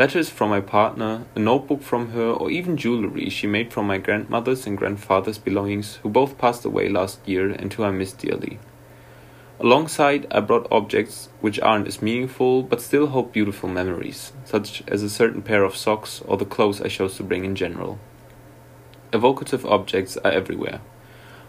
letters 0.00 0.30
from 0.30 0.48
my 0.48 0.62
partner, 0.62 1.26
a 1.34 1.38
notebook 1.38 1.82
from 1.82 2.12
her, 2.12 2.30
or 2.32 2.50
even 2.50 2.74
jewelry 2.74 3.28
she 3.28 3.46
made 3.46 3.70
from 3.70 3.86
my 3.86 3.98
grandmother's 3.98 4.66
and 4.66 4.78
grandfather's 4.78 5.36
belongings, 5.36 5.96
who 5.96 6.08
both 6.08 6.38
passed 6.38 6.64
away 6.64 6.88
last 6.88 7.18
year 7.28 7.50
and 7.50 7.70
who 7.70 7.84
I 7.84 7.90
miss 7.90 8.14
dearly. 8.14 8.58
Alongside, 9.60 10.26
I 10.30 10.40
brought 10.40 10.72
objects 10.72 11.28
which 11.42 11.60
aren't 11.60 11.86
as 11.86 12.00
meaningful 12.00 12.62
but 12.62 12.80
still 12.80 13.08
hold 13.08 13.30
beautiful 13.30 13.68
memories, 13.68 14.32
such 14.46 14.82
as 14.88 15.02
a 15.02 15.10
certain 15.10 15.42
pair 15.42 15.64
of 15.64 15.76
socks 15.76 16.22
or 16.26 16.38
the 16.38 16.46
clothes 16.46 16.80
I 16.80 16.88
chose 16.88 17.18
to 17.18 17.22
bring 17.22 17.44
in 17.44 17.54
general. 17.54 17.98
Evocative 19.12 19.66
objects 19.66 20.16
are 20.16 20.32
everywhere. 20.32 20.80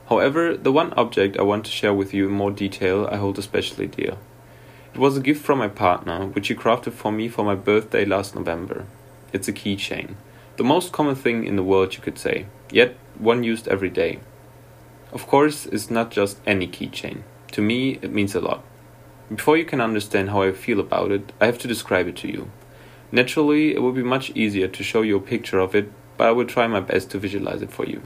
However, 0.09 0.57
the 0.57 0.73
one 0.73 0.91
object 0.97 1.37
I 1.37 1.43
want 1.43 1.63
to 1.67 1.71
share 1.71 1.93
with 1.93 2.13
you 2.13 2.27
in 2.27 2.33
more 2.33 2.51
detail 2.51 3.07
I 3.09 3.15
hold 3.15 3.39
especially 3.39 3.87
dear. 3.87 4.17
It 4.93 4.99
was 4.99 5.17
a 5.17 5.21
gift 5.21 5.43
from 5.43 5.59
my 5.59 5.67
partner, 5.67 6.27
which 6.27 6.47
he 6.47 6.55
crafted 6.55 6.93
for 6.93 7.11
me 7.11 7.27
for 7.29 7.43
my 7.43 7.55
birthday 7.55 8.05
last 8.05 8.35
November. 8.35 8.85
It's 9.33 9.47
a 9.47 9.53
keychain. 9.53 10.15
The 10.57 10.63
most 10.63 10.91
common 10.91 11.15
thing 11.15 11.45
in 11.45 11.55
the 11.55 11.63
world, 11.63 11.95
you 11.95 12.01
could 12.01 12.17
say, 12.17 12.45
yet 12.69 12.95
one 13.17 13.43
used 13.43 13.67
every 13.67 13.89
day. 13.89 14.19
Of 15.11 15.27
course, 15.27 15.65
it's 15.65 15.89
not 15.89 16.11
just 16.11 16.39
any 16.45 16.67
keychain. 16.67 17.23
To 17.53 17.61
me, 17.61 17.99
it 18.01 18.11
means 18.11 18.35
a 18.35 18.41
lot. 18.41 18.63
Before 19.33 19.57
you 19.57 19.65
can 19.65 19.81
understand 19.81 20.29
how 20.29 20.41
I 20.41 20.51
feel 20.51 20.79
about 20.79 21.11
it, 21.11 21.31
I 21.39 21.45
have 21.45 21.57
to 21.59 21.67
describe 21.67 22.07
it 22.07 22.17
to 22.17 22.27
you. 22.27 22.51
Naturally, 23.11 23.73
it 23.73 23.81
would 23.81 23.95
be 23.95 24.03
much 24.03 24.31
easier 24.31 24.67
to 24.67 24.83
show 24.83 25.01
you 25.01 25.17
a 25.17 25.21
picture 25.21 25.59
of 25.59 25.75
it 25.75 25.91
but 26.21 26.27
I 26.27 26.33
will 26.33 26.45
try 26.45 26.67
my 26.67 26.81
best 26.81 27.09
to 27.09 27.17
visualize 27.17 27.63
it 27.63 27.71
for 27.71 27.83
you. 27.83 28.03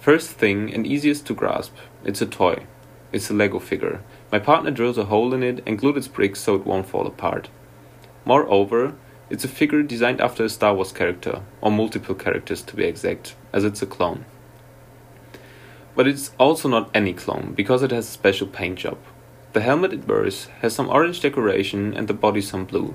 First 0.00 0.30
thing, 0.30 0.74
and 0.74 0.84
easiest 0.84 1.28
to 1.28 1.32
grasp, 1.32 1.72
it's 2.04 2.20
a 2.20 2.26
toy. 2.26 2.66
It's 3.12 3.30
a 3.30 3.34
Lego 3.34 3.60
figure. 3.60 4.02
My 4.32 4.38
partner 4.38 4.70
drills 4.70 4.98
a 4.98 5.06
hole 5.06 5.34
in 5.34 5.42
it 5.42 5.62
and 5.66 5.78
glued 5.78 5.96
its 5.96 6.06
bricks 6.06 6.40
so 6.40 6.54
it 6.54 6.64
won't 6.64 6.88
fall 6.88 7.06
apart. 7.06 7.48
Moreover, 8.24 8.94
it's 9.28 9.44
a 9.44 9.48
figure 9.48 9.82
designed 9.82 10.20
after 10.20 10.44
a 10.44 10.48
Star 10.48 10.74
Wars 10.74 10.92
character, 10.92 11.42
or 11.60 11.70
multiple 11.70 12.14
characters 12.14 12.62
to 12.62 12.76
be 12.76 12.84
exact, 12.84 13.34
as 13.52 13.64
it's 13.64 13.82
a 13.82 13.86
clone. 13.86 14.24
But 15.96 16.06
it's 16.06 16.30
also 16.38 16.68
not 16.68 16.90
any 16.94 17.12
clone, 17.12 17.54
because 17.56 17.82
it 17.82 17.90
has 17.90 18.08
a 18.08 18.10
special 18.12 18.46
paint 18.46 18.78
job. 18.78 18.98
The 19.52 19.60
helmet 19.60 19.92
it 19.92 20.06
wears 20.06 20.46
has 20.62 20.74
some 20.74 20.88
orange 20.88 21.20
decoration 21.20 21.94
and 21.94 22.06
the 22.06 22.14
body 22.14 22.40
some 22.40 22.64
blue. 22.64 22.94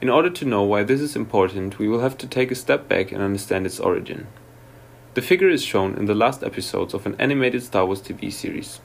In 0.00 0.08
order 0.08 0.30
to 0.30 0.44
know 0.44 0.62
why 0.62 0.84
this 0.84 1.00
is 1.00 1.16
important, 1.16 1.78
we 1.78 1.88
will 1.88 2.00
have 2.00 2.16
to 2.18 2.26
take 2.26 2.52
a 2.52 2.56
step 2.56 2.88
back 2.88 3.10
and 3.10 3.22
understand 3.22 3.66
its 3.66 3.80
origin. 3.80 4.28
The 5.14 5.22
figure 5.22 5.48
is 5.48 5.64
shown 5.64 5.96
in 5.96 6.06
the 6.06 6.14
last 6.14 6.42
episodes 6.42 6.94
of 6.94 7.04
an 7.04 7.16
animated 7.18 7.62
Star 7.62 7.84
Wars 7.86 8.00
TV 8.00 8.32
series. 8.32 8.80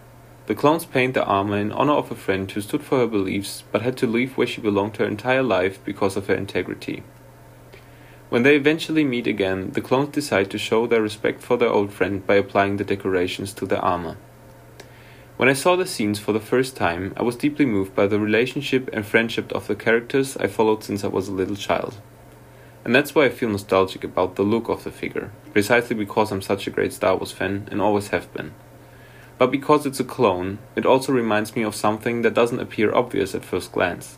The 0.47 0.55
clones 0.55 0.85
paint 0.85 1.13
the 1.13 1.25
armor 1.25 1.57
in 1.57 1.73
honor 1.73 1.93
of 1.93 2.09
a 2.09 2.15
friend 2.15 2.49
who 2.49 2.61
stood 2.61 2.81
for 2.81 2.99
her 2.99 3.07
beliefs 3.07 3.65
but 3.69 3.81
had 3.81 3.97
to 3.97 4.07
leave 4.07 4.37
where 4.37 4.47
she 4.47 4.61
belonged 4.61 4.95
her 4.95 5.05
entire 5.05 5.43
life 5.43 5.83
because 5.83 6.15
of 6.15 6.27
her 6.27 6.35
integrity. 6.35 7.03
When 8.29 8.43
they 8.43 8.55
eventually 8.55 9.03
meet 9.03 9.27
again, 9.27 9.71
the 9.71 9.81
clones 9.81 10.13
decide 10.13 10.49
to 10.51 10.57
show 10.57 10.87
their 10.87 11.01
respect 11.01 11.41
for 11.41 11.57
their 11.57 11.69
old 11.69 11.91
friend 11.91 12.25
by 12.25 12.35
applying 12.35 12.77
the 12.77 12.85
decorations 12.85 13.53
to 13.53 13.65
their 13.65 13.83
armor. 13.83 14.15
When 15.35 15.49
I 15.49 15.53
saw 15.53 15.75
the 15.75 15.85
scenes 15.85 16.17
for 16.17 16.31
the 16.31 16.39
first 16.39 16.77
time, 16.77 17.13
I 17.17 17.23
was 17.23 17.35
deeply 17.35 17.65
moved 17.65 17.93
by 17.93 18.07
the 18.07 18.19
relationship 18.19 18.89
and 18.93 19.05
friendship 19.05 19.51
of 19.51 19.67
the 19.67 19.75
characters 19.75 20.37
I 20.37 20.47
followed 20.47 20.81
since 20.81 21.03
I 21.03 21.07
was 21.07 21.27
a 21.27 21.33
little 21.33 21.57
child. 21.57 21.99
And 22.85 22.95
that's 22.95 23.13
why 23.13 23.25
I 23.25 23.29
feel 23.29 23.49
nostalgic 23.49 24.05
about 24.05 24.37
the 24.37 24.43
look 24.43 24.69
of 24.69 24.85
the 24.85 24.91
figure, 24.91 25.31
precisely 25.51 25.95
because 25.97 26.31
I'm 26.31 26.41
such 26.41 26.67
a 26.67 26.71
great 26.71 26.93
Star 26.93 27.17
Wars 27.17 27.33
fan 27.33 27.67
and 27.69 27.81
always 27.81 28.07
have 28.09 28.33
been. 28.33 28.53
But 29.37 29.51
because 29.51 29.85
it's 29.85 29.99
a 29.99 30.03
clone, 30.03 30.59
it 30.75 30.85
also 30.85 31.11
reminds 31.11 31.55
me 31.55 31.63
of 31.63 31.75
something 31.75 32.23
that 32.23 32.33
doesn't 32.33 32.59
appear 32.59 32.93
obvious 32.93 33.35
at 33.35 33.45
first 33.45 33.71
glance. 33.71 34.17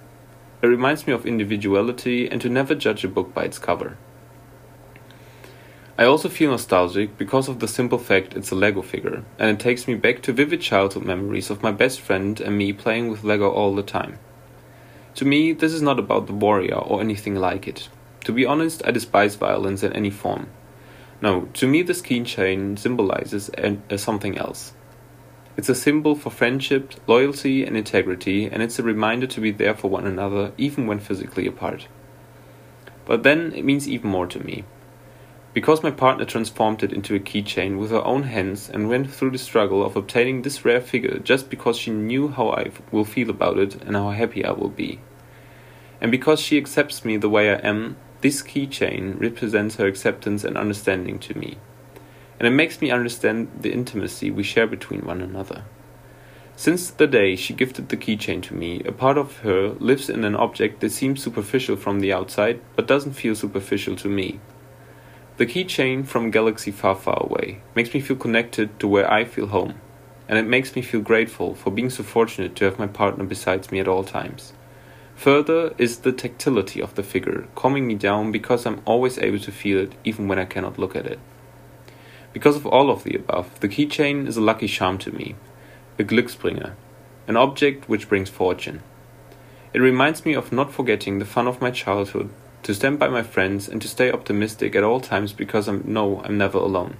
It 0.62 0.68
reminds 0.68 1.08
me 1.08 1.14
of 1.14 1.26
individuality 1.26 2.30
and 2.30 2.42
to 2.42 2.50
never 2.50 2.76
judge 2.76 3.04
a 3.04 3.08
book 3.08 3.34
by 3.34 3.44
its 3.44 3.60
cover. 3.60 3.98
I 5.98 6.06
also 6.06 6.30
feel 6.30 6.52
nostalgic 6.52 7.18
because 7.18 7.50
of 7.50 7.60
the 7.60 7.68
simple 7.68 7.98
fact 7.98 8.34
it's 8.34 8.52
a 8.52 8.56
Lego 8.56 8.82
figure, 8.82 9.26
and 9.38 9.50
it 9.50 9.60
takes 9.60 9.86
me 9.86 9.96
back 9.96 10.22
to 10.22 10.32
vivid 10.32 10.62
childhood 10.62 11.04
memories 11.04 11.50
of 11.50 11.62
my 11.62 11.72
best 11.72 12.00
friend 12.00 12.40
and 12.40 12.58
me 12.58 12.72
playing 12.72 13.10
with 13.10 13.26
Lego 13.26 13.52
all 13.52 13.76
the 13.76 13.84
time. 13.84 14.18
To 15.16 15.26
me, 15.26 15.52
this 15.52 15.74
is 15.74 15.82
not 15.82 16.00
about 16.00 16.28
the 16.28 16.34
warrior 16.34 16.78
or 16.78 17.02
anything 17.02 17.36
like 17.36 17.68
it. 17.68 17.90
To 18.24 18.32
be 18.32 18.46
honest, 18.46 18.82
I 18.86 18.92
despise 18.92 19.36
violence 19.36 19.84
in 19.84 19.92
any 19.92 20.10
form. 20.10 20.48
No, 21.22 21.50
to 21.56 21.68
me, 21.68 21.82
this 21.82 22.02
keychain 22.02 22.80
symbolizes 22.80 23.50
uh, 23.50 23.98
something 23.98 24.38
else. 24.38 24.72
It's 25.60 25.68
a 25.68 25.76
symbol 25.76 26.16
for 26.16 26.30
friendship, 26.30 26.94
loyalty, 27.06 27.66
and 27.66 27.76
integrity, 27.76 28.46
and 28.46 28.64
it's 28.64 28.80
a 28.80 28.82
reminder 28.82 29.28
to 29.28 29.42
be 29.42 29.52
there 29.52 29.76
for 29.76 29.90
one 29.90 30.08
another 30.08 30.54
even 30.58 30.88
when 30.88 31.02
physically 31.02 31.46
apart. 31.48 31.90
But 33.04 33.24
then 33.24 33.52
it 33.52 33.66
means 33.66 33.86
even 33.86 34.10
more 34.10 34.26
to 34.28 34.40
me. 34.40 34.64
Because 35.54 35.84
my 35.84 35.92
partner 35.92 36.24
transformed 36.24 36.82
it 36.82 36.94
into 36.94 37.14
a 37.14 37.20
keychain 37.20 37.78
with 37.78 37.92
her 37.92 38.06
own 38.06 38.24
hands 38.24 38.70
and 38.70 38.88
went 38.88 39.12
through 39.12 39.32
the 39.32 39.38
struggle 39.38 39.86
of 39.86 39.98
obtaining 39.98 40.44
this 40.44 40.64
rare 40.64 40.80
figure 40.80 41.20
just 41.20 41.50
because 41.50 41.76
she 41.76 41.92
knew 41.92 42.30
how 42.30 42.52
I 42.52 42.72
will 42.94 43.04
feel 43.04 43.30
about 43.30 43.58
it 43.58 43.84
and 43.84 43.98
how 43.98 44.12
happy 44.12 44.46
I 44.46 44.52
will 44.52 44.70
be. 44.70 45.02
And 46.00 46.10
because 46.10 46.40
she 46.40 46.58
accepts 46.58 47.04
me 47.04 47.18
the 47.18 47.28
way 47.28 47.52
I 47.52 47.56
am, 47.56 47.98
this 48.22 48.42
keychain 48.42 49.20
represents 49.20 49.76
her 49.76 49.88
acceptance 49.88 50.46
and 50.46 50.58
understanding 50.58 51.20
to 51.20 51.38
me. 51.38 51.58
And 52.40 52.48
it 52.48 52.52
makes 52.52 52.82
me 52.82 52.90
understand 52.90 53.50
the 53.60 53.74
intimacy 53.74 54.32
we 54.32 54.44
share 54.44 54.66
between 54.66 55.06
one 55.06 55.22
another. 55.22 55.66
Since 56.56 56.92
the 56.92 57.08
day 57.08 57.36
she 57.36 57.54
gifted 57.54 57.90
the 57.90 57.98
keychain 57.98 58.42
to 58.44 58.54
me, 58.54 58.82
a 58.84 58.92
part 58.92 59.18
of 59.18 59.38
her 59.40 59.70
lives 59.80 60.10
in 60.10 60.24
an 60.24 60.36
object 60.36 60.82
that 60.82 60.92
seems 60.92 61.24
superficial 61.24 61.76
from 61.78 62.00
the 62.00 62.12
outside, 62.12 62.60
but 62.76 62.88
doesn't 62.88 63.14
feel 63.14 63.36
superficial 63.36 63.96
to 63.96 64.10
me. 64.10 64.40
The 65.38 65.46
keychain 65.46 66.06
from 66.06 66.32
galaxy 66.32 66.72
far, 66.72 66.96
far 66.96 67.24
away 67.24 67.62
makes 67.76 67.94
me 67.94 68.02
feel 68.02 68.18
connected 68.18 68.78
to 68.82 68.90
where 68.90 69.10
I 69.10 69.24
feel 69.24 69.48
home, 69.48 69.76
and 70.28 70.38
it 70.38 70.46
makes 70.46 70.76
me 70.76 70.82
feel 70.82 71.00
grateful 71.00 71.56
for 71.56 71.72
being 71.72 71.90
so 71.90 72.04
fortunate 72.04 72.58
to 72.58 72.66
have 72.66 72.78
my 72.78 72.88
partner 72.88 73.24
beside 73.24 73.72
me 73.72 73.80
at 73.80 73.88
all 73.88 74.04
times. 74.04 74.52
Further 75.16 75.74
is 75.78 76.00
the 76.00 76.12
tactility 76.12 76.82
of 76.82 76.96
the 76.96 77.04
figure, 77.04 77.48
calming 77.56 77.88
me 77.88 77.96
down 77.96 78.34
because 78.34 78.66
I'm 78.66 78.82
always 78.84 79.18
able 79.18 79.40
to 79.40 79.52
feel 79.52 79.80
it 79.80 79.94
even 80.04 80.28
when 80.28 80.40
I 80.40 80.46
cannot 80.46 80.78
look 80.78 80.94
at 80.94 81.06
it. 81.06 81.20
Because 82.34 82.56
of 82.56 82.66
all 82.66 82.90
of 82.90 83.04
the 83.04 83.16
above, 83.16 83.60
the 83.60 83.68
keychain 83.68 84.28
is 84.28 84.38
a 84.38 84.42
lucky 84.42 84.68
charm 84.68 84.98
to 85.00 85.12
me, 85.12 85.36
a 85.98 86.04
Glücksbringer, 86.04 86.74
an 87.28 87.38
object 87.38 87.90
which 87.90 88.08
brings 88.08 88.30
fortune. 88.30 88.82
It 89.74 89.80
reminds 89.80 90.26
me 90.26 90.34
of 90.34 90.52
not 90.52 90.74
forgetting 90.74 91.20
the 91.20 91.26
fun 91.26 91.48
of 91.48 91.62
my 91.62 91.72
childhood, 91.72 92.30
to 92.64 92.74
stand 92.74 93.00
by 93.00 93.08
my 93.08 93.24
friends 93.24 93.68
and 93.68 93.82
to 93.82 93.88
stay 93.88 94.12
optimistic 94.12 94.76
at 94.76 94.84
all 94.84 95.00
times 95.00 95.34
because 95.34 95.68
I 95.68 95.78
know 95.78 96.22
I'm 96.24 96.38
never 96.38 96.58
alone. 96.58 96.98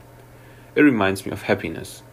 It 0.76 0.82
reminds 0.82 1.26
me 1.26 1.32
of 1.32 1.44
happiness. 1.44 2.04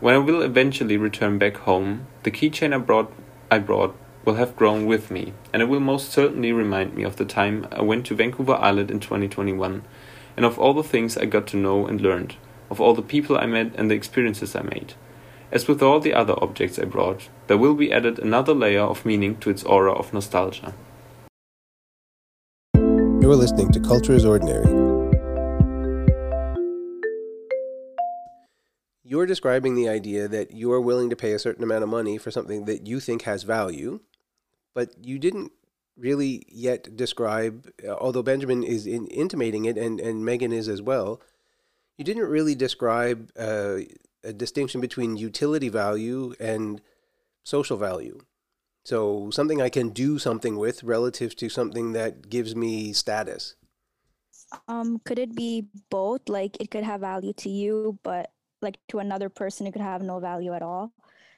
When 0.00 0.14
I 0.14 0.18
will 0.18 0.42
eventually 0.42 0.96
return 0.96 1.38
back 1.38 1.56
home, 1.58 2.06
the 2.24 2.30
keychain 2.30 2.74
I 2.74 2.78
brought 2.78 3.12
I 3.50 3.58
brought 3.58 3.96
will 4.24 4.34
have 4.34 4.56
grown 4.56 4.86
with 4.86 5.10
me, 5.10 5.32
and 5.52 5.62
it 5.62 5.66
will 5.66 5.80
most 5.80 6.10
certainly 6.10 6.52
remind 6.52 6.94
me 6.94 7.04
of 7.04 7.16
the 7.16 7.24
time 7.24 7.66
I 7.70 7.82
went 7.82 8.06
to 8.06 8.14
Vancouver 8.14 8.54
Island 8.54 8.90
in 8.90 9.00
2021, 9.00 9.84
and 10.36 10.44
of 10.44 10.58
all 10.58 10.74
the 10.74 10.82
things 10.82 11.16
I 11.16 11.26
got 11.26 11.46
to 11.48 11.56
know 11.56 11.86
and 11.86 12.00
learned, 12.00 12.36
of 12.70 12.80
all 12.80 12.94
the 12.94 13.02
people 13.02 13.38
I 13.38 13.46
met 13.46 13.72
and 13.76 13.90
the 13.90 13.94
experiences 13.94 14.56
I 14.56 14.62
made. 14.62 14.94
As 15.52 15.68
with 15.68 15.82
all 15.82 16.00
the 16.00 16.14
other 16.14 16.34
objects 16.42 16.78
I 16.78 16.84
brought, 16.84 17.28
there 17.46 17.58
will 17.58 17.74
be 17.74 17.92
added 17.92 18.18
another 18.18 18.54
layer 18.54 18.82
of 18.82 19.06
meaning 19.06 19.36
to 19.38 19.50
its 19.50 19.62
aura 19.62 19.92
of 19.92 20.12
nostalgia. 20.12 20.74
You're 22.74 23.36
listening 23.36 23.70
to 23.72 23.80
Culture 23.80 24.12
is 24.12 24.24
Ordinary. 24.24 24.66
You're 29.04 29.26
describing 29.26 29.76
the 29.76 29.88
idea 29.88 30.26
that 30.28 30.50
you 30.50 30.72
are 30.72 30.80
willing 30.80 31.08
to 31.10 31.16
pay 31.16 31.32
a 31.32 31.38
certain 31.38 31.62
amount 31.62 31.84
of 31.84 31.88
money 31.88 32.18
for 32.18 32.30
something 32.30 32.64
that 32.64 32.86
you 32.86 32.98
think 32.98 33.22
has 33.22 33.44
value, 33.44 34.00
but 34.74 34.90
you 35.00 35.18
didn't 35.18 35.52
really 35.96 36.44
yet 36.48 36.96
describe, 36.96 37.70
although 38.00 38.22
Benjamin 38.22 38.62
is 38.62 38.86
in, 38.86 39.06
intimating 39.06 39.64
it 39.64 39.78
and, 39.78 40.00
and 40.00 40.24
Megan 40.24 40.52
is 40.52 40.68
as 40.68 40.82
well, 40.82 41.20
you 41.96 42.04
didn't 42.04 42.24
really 42.24 42.54
describe 42.54 43.30
uh, 43.38 43.78
a 44.24 44.32
distinction 44.32 44.80
between 44.80 45.16
utility 45.16 45.68
value 45.68 46.34
and 46.40 46.80
social 47.44 47.76
value. 47.76 48.18
So 48.84 49.30
something 49.30 49.62
I 49.62 49.68
can 49.68 49.90
do 49.90 50.18
something 50.18 50.56
with 50.58 50.82
relative 50.82 51.36
to 51.36 51.48
something 51.48 51.92
that 51.92 52.28
gives 52.28 52.54
me 52.54 52.92
status. 52.92 53.54
Um, 54.68 55.00
could 55.04 55.18
it 55.18 55.34
be 55.34 55.68
both? 55.90 56.28
Like 56.28 56.60
it 56.60 56.70
could 56.70 56.84
have 56.84 57.00
value 57.00 57.32
to 57.34 57.48
you, 57.48 57.98
but 58.02 58.30
like 58.60 58.78
to 58.88 58.98
another 58.98 59.28
person, 59.28 59.66
it 59.66 59.72
could 59.72 59.82
have 59.82 60.02
no 60.02 60.18
value 60.18 60.52
at 60.52 60.62
all. 60.62 60.92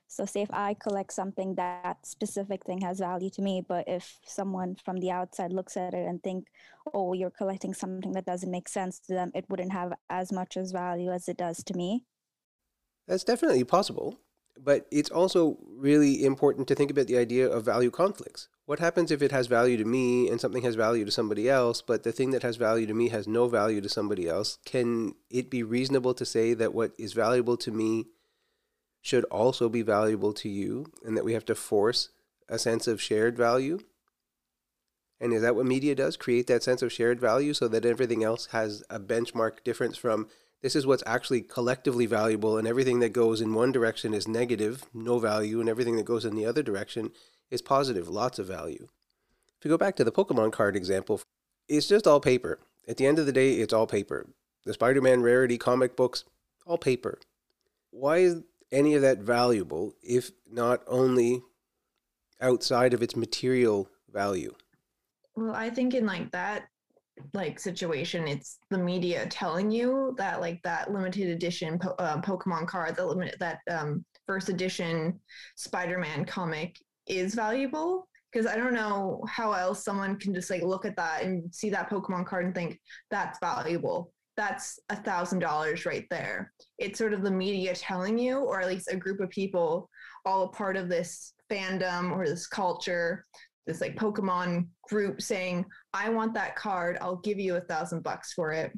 So 0.09 0.25
say 0.25 0.43
if 0.43 0.53
I 0.53 0.75
collect 0.75 1.13
something 1.13 1.57
that 1.57 1.99
specific 2.07 2.65
thing 2.65 2.81
has 2.83 3.01
value 3.01 3.31
to 3.31 3.43
me, 3.43 3.65
but 3.67 3.85
if 3.89 4.19
someone 4.25 4.77
from 4.85 4.99
the 4.99 5.11
outside 5.11 5.53
looks 5.53 5.77
at 5.77 5.95
it 5.95 6.07
and 6.07 6.23
think, 6.23 6.47
oh, 6.95 7.13
you're 7.13 7.31
collecting 7.31 7.75
something 7.75 8.13
that 8.13 8.25
doesn't 8.25 8.51
make 8.51 8.69
sense 8.69 9.01
to 9.01 9.15
them, 9.15 9.33
it 9.35 9.47
wouldn't 9.49 9.73
have 9.73 9.93
as 10.09 10.33
much 10.33 10.57
as 10.57 10.73
value 10.73 11.11
as 11.11 11.29
it 11.29 11.37
does 11.37 11.63
to 11.65 11.75
me. 11.75 12.05
That's 13.09 13.25
definitely 13.25 13.65
possible. 13.65 14.21
But 14.59 14.87
it's 14.91 15.11
also 15.11 15.59
really 15.77 16.25
important 16.25 16.67
to 16.69 16.75
think 16.75 16.91
about 16.91 17.09
the 17.09 17.19
idea 17.19 17.47
of 17.47 17.65
value 17.65 17.91
conflicts. 17.91 18.49
What 18.65 18.79
happens 18.79 19.11
if 19.11 19.21
it 19.21 19.31
has 19.31 19.49
value 19.49 19.77
to 19.77 19.85
me 19.85 20.31
and 20.31 20.41
something 20.41 20.63
has 20.63 20.77
value 20.77 21.05
to 21.05 21.11
somebody 21.11 21.49
else, 21.49 21.83
but 21.83 22.05
the 22.05 22.13
thing 22.13 22.31
that 22.31 22.43
has 22.43 22.57
value 22.57 22.87
to 22.87 22.95
me 22.95 23.11
has 23.11 23.29
no 23.29 23.49
value 23.49 23.83
to 23.83 23.89
somebody 23.89 24.29
else? 24.29 24.59
Can 24.65 25.15
it 25.31 25.51
be 25.51 25.63
reasonable 25.63 26.15
to 26.15 26.25
say 26.25 26.55
that 26.55 26.73
what 26.73 26.93
is 26.99 27.13
valuable 27.13 27.59
to 27.59 27.71
me 27.71 28.07
should 29.07 29.25
also 29.25 29.69
be 29.69 29.83
valuable 29.83 30.33
to 30.33 30.49
you 30.49 30.93
and 31.05 31.17
that 31.17 31.25
we 31.25 31.33
have 31.33 31.45
to 31.47 31.55
force 31.55 32.09
a 32.49 32.59
sense 32.59 32.87
of 32.87 33.01
shared 33.01 33.37
value? 33.37 33.79
And 35.21 35.33
is 35.33 35.43
that 35.43 35.57
what 35.57 35.67
media 35.67 35.95
does? 35.95 36.17
Create 36.17 36.47
that 36.49 36.63
sense 36.63 36.83
of 36.83 36.93
shared 36.93 37.21
value 37.21 37.55
so 37.55 37.69
that 37.69 37.87
everything 37.87 38.25
else 38.25 38.47
has 38.47 38.83
a 38.91 38.99
benchmark 38.99 39.65
difference 39.65 39.97
from 39.97 40.29
this 40.63 40.75
is 40.75 40.87
what's 40.87 41.03
actually 41.07 41.43
collectively 41.43 42.07
valuable, 42.07 42.59
and 42.59 42.67
everything 42.67 42.99
that 43.01 43.11
goes 43.11 43.41
in 43.41 43.55
one 43.55 43.71
direction 43.71 44.13
is 44.13 44.27
negative, 44.27 44.85
no 44.93 45.19
value, 45.19 45.61
and 45.61 45.69
everything 45.69 45.97
that 45.97 46.07
goes 46.07 46.25
in 46.25 46.35
the 46.35 46.47
other 46.47 46.63
direction 46.63 47.13
is 47.51 47.63
positive, 47.63 48.09
lots 48.09 48.39
of 48.39 48.47
value. 48.47 48.89
If 49.59 49.65
you 49.65 49.71
go 49.71 49.79
back 49.79 49.97
to 49.97 50.05
the 50.05 50.11
Pokemon 50.11 50.53
card 50.53 50.75
example, 50.75 51.21
it's 51.69 51.87
just 51.87 52.07
all 52.07 52.21
paper. 52.21 52.59
At 52.89 52.97
the 52.97 53.07
end 53.07 53.19
of 53.19 53.27
the 53.27 53.33
day, 53.33 53.55
it's 53.55 53.73
all 53.73 53.87
paper. 53.87 54.27
The 54.65 54.73
Spider 54.73 55.01
Man 55.01 55.23
rarity 55.23 55.59
comic 55.59 55.95
books, 55.95 56.25
all 56.67 56.79
paper. 56.79 57.21
Why 57.91 58.19
is 58.19 58.43
any 58.73 58.95
of 58.95 59.03
that 59.03 59.19
valuable 59.19 59.95
if 60.03 60.31
not 60.51 60.83
only 60.87 61.43
outside 62.41 62.95
of 62.95 63.03
its 63.03 63.17
material 63.17 63.89
value? 64.13 64.55
Well, 65.35 65.55
I 65.55 65.71
think 65.71 65.95
in 65.95 66.07
like 66.07 66.31
that 66.33 66.65
like 67.33 67.59
situation 67.59 68.29
it's 68.29 68.59
the 68.71 68.79
media 68.79 69.27
telling 69.31 69.71
you 69.71 70.15
that 70.19 70.41
like 70.41 70.61
that 70.63 70.93
limited 70.93 71.29
edition 71.29 71.79
po- 71.79 71.95
uh, 71.99 72.21
pokemon 72.21 72.67
card 72.67 72.95
the 72.97 73.05
limit 73.05 73.35
that 73.39 73.61
um, 73.71 74.05
first 74.27 74.49
edition 74.49 75.19
spider-man 75.57 76.25
comic 76.25 76.77
is 77.07 77.35
valuable 77.35 78.07
because 78.31 78.47
i 78.47 78.57
don't 78.57 78.75
know 78.75 79.25
how 79.29 79.53
else 79.53 79.83
someone 79.83 80.19
can 80.19 80.35
just 80.35 80.51
like 80.51 80.63
look 80.63 80.85
at 80.85 80.97
that 80.97 81.23
and 81.23 81.53
see 81.55 81.71
that 81.71 81.89
pokemon 81.89 82.27
card 82.27 82.45
and 82.45 82.55
think 82.55 82.79
that's 83.11 83.39
valuable 83.39 84.13
that's 84.37 84.79
a 84.91 84.97
thousand 84.97 85.39
dollars 85.39 85.87
right 85.87 86.07
there 86.11 86.53
it's 86.79 86.99
sort 86.99 87.13
of 87.13 87.23
the 87.23 87.31
media 87.31 87.75
telling 87.75 88.19
you 88.19 88.39
or 88.39 88.61
at 88.61 88.69
least 88.69 88.93
a 88.93 88.97
group 88.97 89.21
of 89.21 89.31
people 89.31 89.89
all 90.25 90.45
a 90.45 90.49
part 90.49 90.77
of 90.77 90.89
this 90.89 91.33
fandom 91.51 92.11
or 92.13 92.27
this 92.27 92.47
culture 92.47 93.25
this 93.67 93.81
like 93.81 93.97
Pokemon 93.97 94.69
group 94.89 95.21
saying, 95.21 95.65
I 95.93 96.09
want 96.09 96.35
that 96.35 96.57
card. 96.57 96.99
I'll 97.01 97.17
give 97.17 97.39
you 97.39 97.57
a 97.57 97.61
thousand 97.61 98.03
bucks 98.03 98.33
for 98.33 98.53
it. 98.53 98.73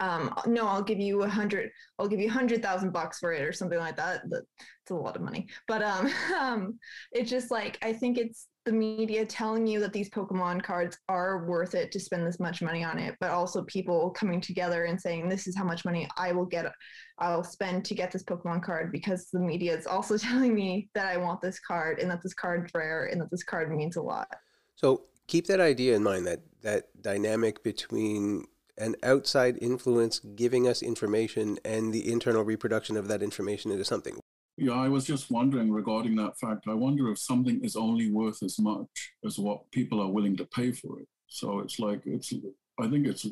Um, 0.00 0.34
no, 0.46 0.66
I'll 0.66 0.82
give 0.82 1.00
you 1.00 1.22
a 1.22 1.28
hundred, 1.28 1.70
I'll 1.98 2.08
give 2.08 2.20
you 2.20 2.28
a 2.28 2.32
hundred 2.32 2.62
thousand 2.62 2.92
bucks 2.92 3.18
for 3.18 3.32
it 3.32 3.42
or 3.42 3.52
something 3.52 3.78
like 3.78 3.96
that. 3.96 4.22
It's 4.30 4.90
a 4.90 4.94
lot 4.94 5.16
of 5.16 5.22
money. 5.22 5.46
But 5.68 5.82
um, 5.82 6.10
um, 6.38 6.78
it's 7.12 7.30
just 7.30 7.50
like, 7.50 7.78
I 7.82 7.92
think 7.92 8.18
it's 8.18 8.48
the 8.64 8.72
media 8.72 9.26
telling 9.26 9.66
you 9.66 9.78
that 9.80 9.92
these 9.92 10.08
Pokemon 10.08 10.62
cards 10.62 10.98
are 11.08 11.46
worth 11.46 11.74
it 11.74 11.92
to 11.92 12.00
spend 12.00 12.26
this 12.26 12.40
much 12.40 12.62
money 12.62 12.82
on 12.82 12.98
it, 12.98 13.14
but 13.20 13.30
also 13.30 13.62
people 13.64 14.10
coming 14.10 14.40
together 14.40 14.84
and 14.84 15.00
saying, 15.00 15.28
this 15.28 15.46
is 15.46 15.56
how 15.56 15.64
much 15.64 15.84
money 15.84 16.08
I 16.16 16.32
will 16.32 16.46
get, 16.46 16.72
I'll 17.18 17.44
spend 17.44 17.84
to 17.86 17.94
get 17.94 18.10
this 18.10 18.24
Pokemon 18.24 18.62
card 18.62 18.90
because 18.90 19.28
the 19.30 19.40
media 19.40 19.76
is 19.76 19.86
also 19.86 20.16
telling 20.18 20.54
me 20.54 20.88
that 20.94 21.06
I 21.06 21.18
want 21.18 21.42
this 21.42 21.60
card 21.60 21.98
and 21.98 22.10
that 22.10 22.22
this 22.22 22.34
card's 22.34 22.70
rare 22.74 23.06
and 23.06 23.20
that 23.20 23.30
this 23.30 23.44
card 23.44 23.70
means 23.74 23.96
a 23.96 24.02
lot. 24.02 24.28
So 24.76 25.04
keep 25.26 25.46
that 25.46 25.60
idea 25.60 25.94
in 25.94 26.02
mind 26.02 26.26
that 26.26 26.40
that 26.62 26.84
dynamic 27.02 27.62
between 27.62 28.44
an 28.78 28.96
outside 29.02 29.58
influence 29.60 30.20
giving 30.34 30.66
us 30.66 30.82
information 30.82 31.58
and 31.64 31.92
the 31.92 32.10
internal 32.10 32.42
reproduction 32.42 32.96
of 32.96 33.08
that 33.08 33.22
information 33.22 33.70
into 33.70 33.84
something. 33.84 34.18
Yeah, 34.56 34.72
I 34.72 34.88
was 34.88 35.04
just 35.04 35.30
wondering 35.30 35.72
regarding 35.72 36.14
that 36.16 36.38
fact. 36.38 36.66
I 36.68 36.74
wonder 36.74 37.10
if 37.10 37.18
something 37.18 37.64
is 37.64 37.74
only 37.76 38.10
worth 38.10 38.42
as 38.42 38.58
much 38.58 39.12
as 39.24 39.38
what 39.38 39.70
people 39.72 40.00
are 40.00 40.10
willing 40.10 40.36
to 40.36 40.44
pay 40.46 40.70
for 40.72 41.00
it. 41.00 41.08
So 41.26 41.58
it's 41.58 41.80
like, 41.80 42.02
it's, 42.04 42.32
I 42.78 42.88
think 42.88 43.06
it's, 43.06 43.26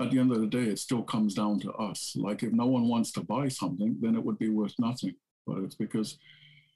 at 0.00 0.10
the 0.10 0.18
end 0.18 0.32
of 0.32 0.40
the 0.40 0.46
day, 0.46 0.64
it 0.64 0.78
still 0.78 1.02
comes 1.02 1.34
down 1.34 1.60
to 1.60 1.72
us. 1.72 2.14
Like 2.16 2.42
if 2.42 2.52
no 2.52 2.66
one 2.66 2.88
wants 2.88 3.12
to 3.12 3.22
buy 3.22 3.48
something, 3.48 3.96
then 4.00 4.14
it 4.14 4.24
would 4.24 4.38
be 4.38 4.50
worth 4.50 4.74
nothing. 4.78 5.14
But 5.46 5.58
it's 5.58 5.74
because 5.74 6.18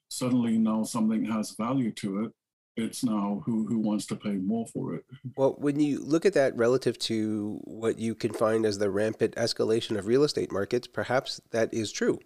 suddenly 0.09 0.59
now 0.59 0.83
something 0.83 1.25
has 1.25 1.53
value 1.53 1.93
to 1.93 2.25
it. 2.25 2.33
It's 2.77 3.03
now 3.03 3.43
who, 3.47 3.67
who 3.67 3.79
wants 3.79 4.05
to 4.07 4.17
pay 4.17 4.33
more 4.33 4.67
for 4.67 4.95
it. 4.95 5.05
Well, 5.37 5.57
when 5.59 5.81
you 5.81 5.99
look 6.05 6.27
at 6.27 6.35
that 6.35 6.57
relative 6.57 6.99
to 7.01 7.59
what 7.65 7.99
you 7.99 8.15
can 8.15 8.33
find 8.33 8.67
as 8.67 8.79
the 8.79 8.91
rampant 8.91 9.35
escalation 9.37 9.97
of 9.99 10.07
real 10.07 10.25
estate 10.25 10.53
markets, 10.53 10.87
perhaps 10.87 11.41
that 11.53 11.73
is 11.73 11.91
true 11.91 12.21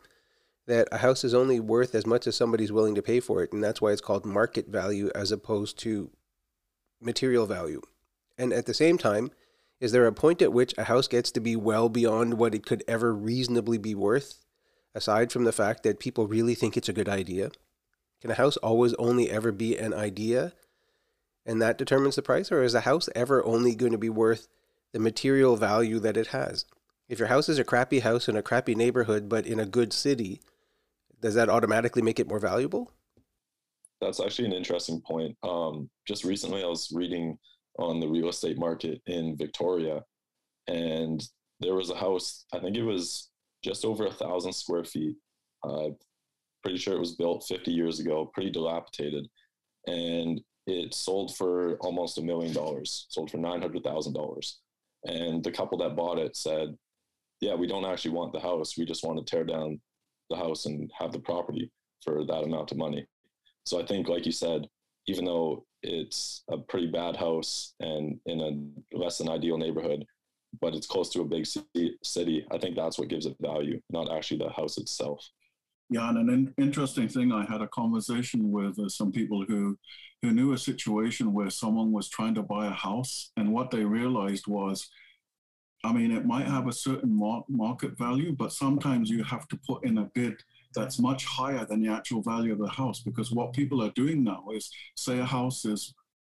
that 0.67 0.89
a 0.93 0.99
house 0.99 1.25
is 1.25 1.35
only 1.35 1.59
worth 1.59 1.95
as 1.95 2.07
much 2.07 2.27
as 2.27 2.37
somebody's 2.37 2.71
willing 2.71 2.95
to 2.95 3.03
pay 3.03 3.19
for 3.19 3.43
it, 3.43 3.53
and 3.53 3.63
that's 3.63 3.81
why 3.81 3.91
it's 3.91 4.01
called 4.01 4.25
market 4.25 4.69
value 4.69 5.11
as 5.15 5.33
opposed 5.33 5.79
to 5.79 6.11
material 7.01 7.45
value. 7.47 7.81
And 8.39 8.53
at 8.53 8.67
the 8.67 8.75
same 8.75 8.97
time, 8.97 9.33
is 9.81 9.93
there 9.93 10.07
a 10.07 10.13
point 10.13 10.43
at 10.43 10.53
which 10.53 10.75
a 10.79 10.85
house 10.85 11.09
gets 11.09 11.31
to 11.33 11.41
be 11.41 11.57
well 11.57 11.89
beyond 11.89 12.35
what 12.35 12.55
it 12.55 12.65
could 12.65 12.85
ever 12.87 13.15
reasonably 13.15 13.79
be 13.79 13.95
worth, 13.95 14.45
aside 14.95 15.33
from 15.33 15.45
the 15.45 15.53
fact 15.53 15.83
that 15.83 15.99
people 15.99 16.29
really 16.29 16.55
think 16.55 16.77
it's 16.77 16.89
a 16.89 16.95
good 16.95 17.09
idea? 17.09 17.51
Can 18.21 18.31
a 18.31 18.35
house 18.35 18.57
always 18.59 18.95
only 18.95 19.31
ever 19.31 19.53
be 19.53 19.77
an 19.77 19.95
idea 19.95 20.53
and 21.47 21.61
that 21.61 21.79
determines 21.79 22.17
the 22.17 22.23
price, 22.23 22.53
or 22.53 22.63
is 22.63 22.75
a 22.75 22.83
house 22.83 23.09
ever 23.15 23.45
only 23.45 23.75
going 23.75 23.93
to 23.93 23.99
be 23.99 24.11
worth 24.11 24.49
the 24.93 24.99
material 24.99 25.57
value 25.57 25.99
that 26.01 26.17
it 26.17 26.29
has? 26.29 26.65
If 27.09 27.19
your 27.19 27.29
house 27.29 27.49
is 27.49 27.59
a 27.59 27.65
crappy 27.65 28.01
house 28.01 28.29
in 28.29 28.37
a 28.37 28.43
crappy 28.43 28.75
neighborhood 28.75 29.29
but 29.29 29.47
in 29.47 29.59
a 29.59 29.67
good 29.67 29.93
city, 29.93 30.41
does 31.21 31.35
that 31.35 31.49
automatically 31.49 32.03
make 32.03 32.21
it 32.21 32.29
more 32.29 32.39
valuable? 32.39 32.93
That's 34.01 34.21
actually 34.21 34.47
an 34.47 34.53
interesting 34.53 35.01
point. 35.01 35.37
Um, 35.43 35.91
just 36.07 36.25
recently, 36.25 36.63
I 36.63 36.67
was 36.67 36.91
reading 36.95 37.39
on 37.79 38.01
the 38.01 38.09
real 38.09 38.29
estate 38.29 38.59
market 38.59 39.01
in 39.07 39.37
Victoria, 39.37 40.05
and 40.69 41.23
there 41.59 41.75
was 41.75 41.91
a 41.91 41.97
house. 41.97 42.45
I 42.53 42.59
think 42.61 42.77
it 42.77 42.83
was 42.83 43.31
just 43.63 43.85
over 43.85 44.07
a 44.07 44.13
thousand 44.13 44.53
square 44.53 44.85
feet. 44.85 45.17
Uh, 45.63 45.91
pretty 46.63 46.79
sure 46.79 46.95
it 46.95 47.01
was 47.01 47.17
built 47.17 47.45
50 47.49 47.71
years 47.71 48.01
ago, 48.01 48.31
pretty 48.33 48.51
dilapidated, 48.51 49.27
and 49.87 50.41
it 50.67 50.95
sold 50.95 51.37
for 51.37 51.77
almost 51.81 52.19
a 52.19 52.23
million 52.23 52.53
dollars. 52.53 53.07
Sold 53.09 53.31
for 53.31 53.39
nine 53.39 53.61
hundred 53.61 53.83
thousand 53.83 54.13
dollars, 54.15 54.61
and 55.05 55.43
the 55.43 55.51
couple 55.51 55.79
that 55.79 55.97
bought 55.97 56.19
it 56.19 56.37
said, 56.37 56.77
"Yeah, 57.41 57.55
we 57.55 57.67
don't 57.67 57.85
actually 57.85 58.13
want 58.13 58.33
the 58.33 58.41
house. 58.41 58.77
We 58.77 58.85
just 58.85 59.05
want 59.05 59.19
to 59.19 59.31
tear 59.31 59.45
down 59.45 59.81
the 60.29 60.37
house 60.37 60.67
and 60.67 60.91
have 60.99 61.13
the 61.13 61.19
property 61.21 61.71
for 62.05 62.25
that 62.25 62.45
amount 62.45 62.73
of 62.73 62.79
money." 62.79 63.07
So 63.65 63.81
I 63.81 63.87
think, 63.87 64.09
like 64.09 64.27
you 64.27 64.33
said, 64.33 64.69
even 65.07 65.25
though 65.25 65.65
it's 65.83 66.43
a 66.51 66.59
pretty 66.59 66.87
bad 66.89 67.17
house 67.17 67.75
and 67.81 68.19
in 68.27 68.41
a 68.93 68.97
less 68.97 69.19
than 69.19 69.31
ideal 69.31 69.57
neighborhood, 69.57 70.05
but 70.61 70.75
it's 70.75 70.87
close 70.87 71.09
to 71.11 71.23
a 71.23 71.25
big 71.25 71.47
city, 72.03 72.47
I 72.51 72.59
think 72.59 72.77
that's 72.77 72.99
what 72.99 73.09
gives 73.09 73.27
it 73.27 73.37
value, 73.41 73.81
not 73.91 74.13
actually 74.13 74.39
the 74.39 74.51
house 74.51 74.79
itself. 74.79 75.27
Yeah, 75.91 76.09
and 76.09 76.19
an 76.19 76.31
in- 76.31 76.55
interesting 76.57 77.09
thing, 77.09 77.33
I 77.33 77.45
had 77.45 77.63
a 77.63 77.69
conversation 77.69 78.51
with 78.53 78.79
uh, 78.79 78.89
some 78.89 79.13
people 79.13 79.45
who 79.47 79.77
who 80.23 80.33
knew 80.33 80.53
a 80.53 80.59
situation 80.59 81.33
where 81.33 81.51
someone 81.51 81.93
was 81.93 82.09
trying 82.09 82.35
to 82.35 82.43
buy 82.43 82.67
a 82.67 82.71
house, 82.71 83.33
and 83.37 83.53
what 83.53 83.71
they 83.71 83.85
realized 83.85 84.47
was, 84.47 84.89
I 85.85 85.93
mean, 85.93 86.13
it 86.13 86.27
might 86.27 86.47
have 86.47 86.69
a 86.69 86.73
certain 86.73 87.15
mar- 87.17 87.45
market 87.49 87.97
value, 87.99 88.33
but 88.33 88.53
sometimes 88.53 89.09
you 89.11 89.25
have 89.25 89.49
to 89.49 89.59
put 89.67 89.85
in 89.85 89.99
a 89.99 90.11
bid 90.15 90.35
that's 90.75 90.99
much 91.01 91.25
higher 91.25 91.65
than 91.65 91.83
the 91.83 91.89
actual 91.91 92.23
value 92.23 92.53
of 92.53 92.59
the 92.59 92.69
house 92.69 93.01
because 93.01 93.33
what 93.33 93.53
people 93.55 93.83
are 93.83 93.91
doing 93.93 94.23
now 94.23 94.45
is 94.55 94.71
say 94.95 95.19
a 95.19 95.25
house 95.25 95.65
is 95.65 95.95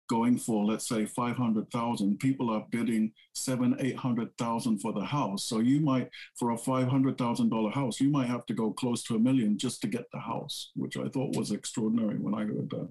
going 0.08 0.38
for 0.38 0.66
let's 0.66 0.88
say 0.88 1.06
500,000 1.06 2.20
people 2.20 2.50
are 2.50 2.66
bidding 2.72 3.12
7 3.34 3.76
800,000 3.80 4.80
for 4.80 4.94
the 4.94 5.06
house. 5.06 5.46
So 5.46 5.60
you 5.60 5.80
might 5.80 6.10
for 6.36 6.52
a 6.52 6.58
$500,000 6.58 7.74
house 7.74 8.00
you 8.00 8.10
might 8.10 8.28
have 8.28 8.46
to 8.48 8.54
go 8.54 8.72
close 8.72 9.04
to 9.04 9.16
a 9.16 9.20
million 9.20 9.58
just 9.58 9.82
to 9.82 9.88
get 9.88 10.12
the 10.12 10.20
house 10.20 10.72
which 10.76 10.98
I 10.98 11.08
thought 11.08 11.38
was 11.38 11.52
extraordinary 11.52 12.18
when 12.18 12.34
I 12.34 12.46
heard 12.46 12.70
that. 12.72 12.90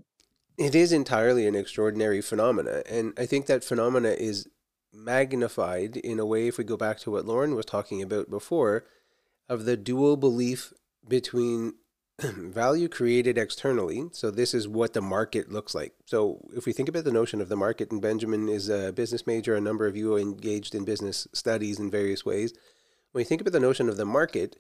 It 0.59 0.75
is 0.75 0.93
entirely 0.93 1.47
an 1.47 1.55
extraordinary 1.55 2.21
phenomena 2.21 2.83
and 2.89 3.13
I 3.19 3.27
think 3.27 3.47
that 3.47 3.65
phenomena 3.65 4.11
is 4.11 4.49
magnified 4.93 5.97
in 5.97 6.19
a 6.19 6.27
way 6.27 6.49
if 6.49 6.59
we 6.59 6.65
go 6.65 6.77
back 6.77 6.99
to 7.01 7.11
what 7.11 7.25
Lauren 7.25 7.55
was 7.55 7.67
talking 7.67 8.03
about 8.03 8.31
before 8.31 8.85
of 9.49 9.65
the 9.65 9.77
dual 9.77 10.17
belief 10.17 10.73
between 11.07 11.75
value 12.21 12.89
created 12.89 13.39
externally. 13.39 14.05
So 14.13 14.31
this 14.31 14.55
is 14.55 14.69
what 14.69 14.93
the 14.93 15.01
market 15.01 15.51
looks 15.51 15.75
like. 15.75 15.95
So 16.07 16.41
if 16.55 16.67
we 16.67 16.73
think 16.73 16.89
about 16.89 17.05
the 17.05 17.13
notion 17.13 17.41
of 17.41 17.49
the 17.49 17.57
market, 17.57 17.91
and 17.91 18.01
Benjamin 18.01 18.49
is 18.49 18.69
a 18.69 18.93
business 18.93 19.27
major, 19.27 19.55
a 19.55 19.61
number 19.61 19.87
of 19.87 19.97
you 19.97 20.15
are 20.15 20.21
engaged 20.21 20.75
in 20.75 20.85
business 20.85 21.27
studies 21.33 21.79
in 21.79 21.91
various 21.91 22.25
ways. 22.25 22.53
When 23.13 23.23
you 23.23 23.27
think 23.27 23.41
about 23.41 23.53
the 23.53 23.61
notion 23.61 23.89
of 23.89 23.97
the 23.97 24.05
market, 24.05 24.57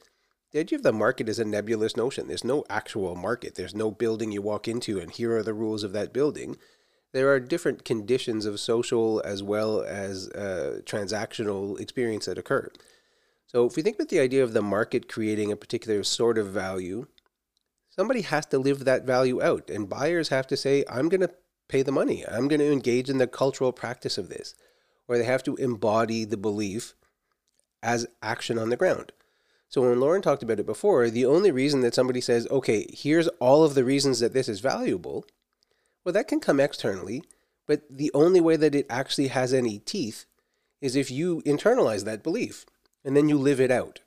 the 0.53 0.61
idea 0.61 0.77
of 0.77 0.83
the 0.83 0.93
market 0.93 1.29
is 1.29 1.39
a 1.39 1.45
nebulous 1.45 1.97
notion. 1.97 2.29
There's 2.29 2.45
no 2.45 2.65
actual 2.69 3.15
market. 3.15 3.55
There's 3.55 3.75
no 3.75 3.91
building 3.91 4.33
you 4.33 4.43
walk 4.43 4.69
into 4.69 5.01
and 5.01 5.11
here 5.11 5.37
are 5.37 5.43
the 5.43 5.55
rules 5.55 5.83
of 5.83 5.93
that 5.93 6.13
building. 6.13 6.57
There 7.13 7.31
are 7.31 7.41
different 7.41 7.85
conditions 7.85 8.47
of 8.47 8.61
social 8.61 9.21
as 9.25 9.43
well 9.43 9.83
as 9.83 10.29
uh, 10.31 10.81
transactional 10.85 11.79
experience 11.79 12.27
that 12.27 12.39
occur. 12.39 12.71
So 13.47 13.67
if 13.67 13.77
we 13.77 13.83
think 13.83 13.97
about 13.97 14.09
the 14.09 14.21
idea 14.21 14.43
of 14.43 14.55
the 14.55 14.63
market 14.63 15.09
creating 15.09 15.53
a 15.53 15.57
particular 15.57 16.03
sort 16.05 16.39
of 16.39 16.49
value, 16.49 17.07
somebody 17.95 18.23
has 18.23 18.47
to 18.47 18.59
live 18.59 18.85
that 18.85 19.05
value 19.05 19.43
out. 19.43 19.71
And 19.71 19.89
buyers 19.89 20.31
have 20.31 20.47
to 20.49 20.57
say, 20.57 20.85
I'm 20.89 21.09
going 21.09 21.21
to 21.21 21.31
pay 21.69 21.83
the 21.83 21.93
money. 21.93 22.25
I'm 22.27 22.49
going 22.49 22.61
to 22.61 22.73
engage 22.73 23.09
in 23.09 23.19
the 23.19 23.27
cultural 23.27 23.73
practice 23.73 24.19
of 24.19 24.29
this. 24.29 24.55
Or 25.07 25.19
they 25.19 25.25
have 25.25 25.43
to 25.45 25.57
embody 25.57 26.25
the 26.25 26.37
belief 26.37 26.95
as 27.83 28.07
action 28.23 28.59
on 28.59 28.71
the 28.71 28.77
ground. 28.77 29.13
So 29.69 29.83
when 29.83 30.01
Lauren 30.01 30.23
talked 30.23 30.43
about 30.43 30.61
it 30.61 30.67
before, 30.67 31.09
the 31.09 31.27
only 31.27 31.51
reason 31.51 31.81
that 31.81 31.95
somebody 31.95 32.21
says, 32.21 32.47
okay, 32.51 32.87
here's 32.93 33.29
all 33.41 33.65
of 33.65 33.75
the 33.75 33.85
reasons 33.85 34.21
that 34.21 34.35
this 34.35 34.49
is 34.49 34.61
valuable, 34.61 35.25
well, 36.05 36.13
that 36.13 36.29
can 36.29 36.41
come 36.41 36.61
externally. 36.61 37.23
But 37.67 37.83
the 37.89 38.11
only 38.13 38.41
way 38.41 38.57
that 38.57 38.75
it 38.75 38.87
actually 38.91 39.29
has 39.29 39.55
any 39.55 39.79
teeth 39.79 40.27
is 40.81 40.97
if 40.97 41.11
you 41.11 41.43
internalize 41.47 42.05
that 42.05 42.23
belief 42.23 42.67
and 43.05 43.17
then 43.17 43.29
you 43.29 43.39
live 43.39 43.61
it 43.61 43.71
out. 43.71 44.01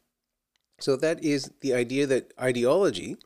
So 0.79 0.95
that 0.97 1.23
is 1.23 1.51
the 1.61 1.73
idea 1.73 2.05
that 2.07 2.33
ideology, 2.39 3.17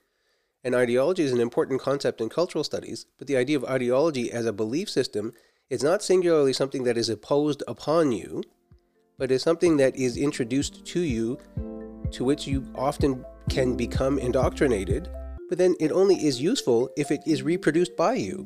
and 0.64 0.76
ideology 0.76 1.24
is 1.24 1.32
an 1.32 1.40
important 1.40 1.82
concept 1.82 2.20
in 2.22 2.30
cultural 2.30 2.64
studies, 2.64 3.06
but 3.18 3.28
the 3.28 3.38
idea 3.38 3.58
of 3.58 3.66
ideology 3.66 4.32
as 4.32 4.46
a 4.46 4.54
belief 4.54 4.90
system 4.90 5.34
is 5.70 5.84
not 5.84 6.04
singularly 6.04 6.54
something 6.54 6.84
that 6.84 6.98
is 6.98 7.10
imposed 7.10 7.64
upon 7.68 8.12
you, 8.12 8.44
but 9.18 9.32
is 9.32 9.42
something 9.42 9.78
that 9.78 9.96
is 9.96 10.18
introduced 10.18 10.86
to 10.86 11.00
you, 11.00 11.38
to 12.12 12.24
which 12.24 12.48
you 12.48 12.66
often 12.76 13.24
can 13.50 13.76
become 13.76 14.20
indoctrinated, 14.20 15.10
but 15.48 15.58
then 15.58 15.76
it 15.80 15.92
only 15.92 16.16
is 16.16 16.42
useful 16.42 16.90
if 16.98 17.12
it 17.12 17.22
is 17.26 17.44
reproduced 17.44 17.96
by 17.96 18.14
you. 18.14 18.46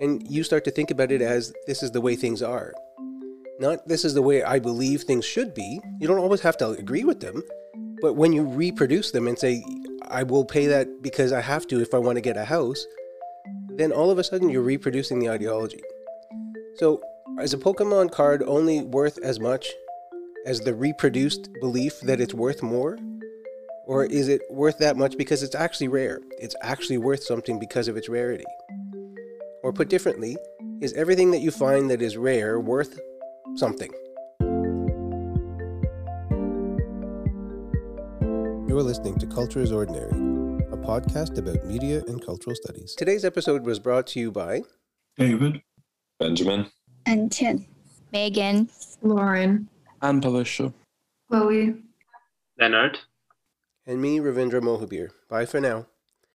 And 0.00 0.28
you 0.28 0.42
start 0.42 0.64
to 0.64 0.70
think 0.70 0.90
about 0.90 1.12
it 1.12 1.22
as 1.22 1.52
this 1.66 1.82
is 1.82 1.90
the 1.90 2.00
way 2.00 2.16
things 2.16 2.42
are. 2.42 2.72
Not 3.60 3.86
this 3.86 4.04
is 4.04 4.14
the 4.14 4.22
way 4.22 4.42
I 4.42 4.58
believe 4.58 5.02
things 5.02 5.24
should 5.24 5.54
be. 5.54 5.80
You 6.00 6.08
don't 6.08 6.18
always 6.18 6.40
have 6.40 6.56
to 6.58 6.70
agree 6.70 7.04
with 7.04 7.20
them. 7.20 7.42
But 8.00 8.14
when 8.14 8.32
you 8.32 8.42
reproduce 8.42 9.12
them 9.12 9.28
and 9.28 9.38
say, 9.38 9.62
I 10.12 10.24
will 10.24 10.44
pay 10.44 10.66
that 10.66 11.00
because 11.00 11.32
I 11.32 11.40
have 11.40 11.66
to 11.68 11.80
if 11.80 11.94
I 11.94 11.98
want 11.98 12.16
to 12.16 12.20
get 12.20 12.36
a 12.36 12.44
house, 12.44 12.86
then 13.76 13.92
all 13.92 14.10
of 14.10 14.18
a 14.18 14.24
sudden 14.24 14.50
you're 14.50 14.62
reproducing 14.62 15.18
the 15.18 15.30
ideology. 15.30 15.80
So, 16.76 17.02
is 17.40 17.54
a 17.54 17.58
Pokemon 17.58 18.12
card 18.12 18.42
only 18.42 18.82
worth 18.82 19.18
as 19.22 19.40
much 19.40 19.66
as 20.44 20.60
the 20.60 20.74
reproduced 20.74 21.48
belief 21.60 21.98
that 22.00 22.20
it's 22.20 22.34
worth 22.34 22.62
more? 22.62 22.98
Or 23.86 24.04
is 24.04 24.28
it 24.28 24.42
worth 24.50 24.78
that 24.78 24.98
much 24.98 25.16
because 25.16 25.42
it's 25.42 25.54
actually 25.54 25.88
rare? 25.88 26.20
It's 26.38 26.54
actually 26.60 26.98
worth 26.98 27.24
something 27.24 27.58
because 27.58 27.88
of 27.88 27.96
its 27.96 28.10
rarity. 28.10 28.44
Or 29.62 29.72
put 29.72 29.88
differently, 29.88 30.36
is 30.82 30.92
everything 30.92 31.30
that 31.30 31.40
you 31.40 31.50
find 31.50 31.90
that 31.90 32.02
is 32.02 32.18
rare 32.18 32.60
worth 32.60 33.00
something. 33.56 33.92
You 38.72 38.78
are 38.78 38.82
listening 38.82 39.18
to 39.18 39.26
Culture 39.26 39.60
is 39.60 39.70
Ordinary, 39.70 40.12
a 40.72 40.78
podcast 40.78 41.36
about 41.36 41.66
media 41.66 42.02
and 42.08 42.24
cultural 42.24 42.56
studies. 42.56 42.94
Today's 42.94 43.22
episode 43.22 43.66
was 43.66 43.78
brought 43.78 44.06
to 44.06 44.18
you 44.18 44.32
by 44.32 44.62
David, 45.18 45.60
Benjamin, 46.18 46.70
and 47.04 47.30
Tian, 47.30 47.66
Megan, 48.14 48.70
Lauren, 49.02 49.68
and 50.00 50.22
Palisha, 50.22 50.72
Chloe, 51.28 51.82
Leonard, 52.58 52.98
and 53.84 54.00
me, 54.00 54.20
Ravindra 54.20 54.62
Mohabir. 54.62 55.10
Bye 55.28 55.44
for 55.44 55.60
now. 55.60 55.84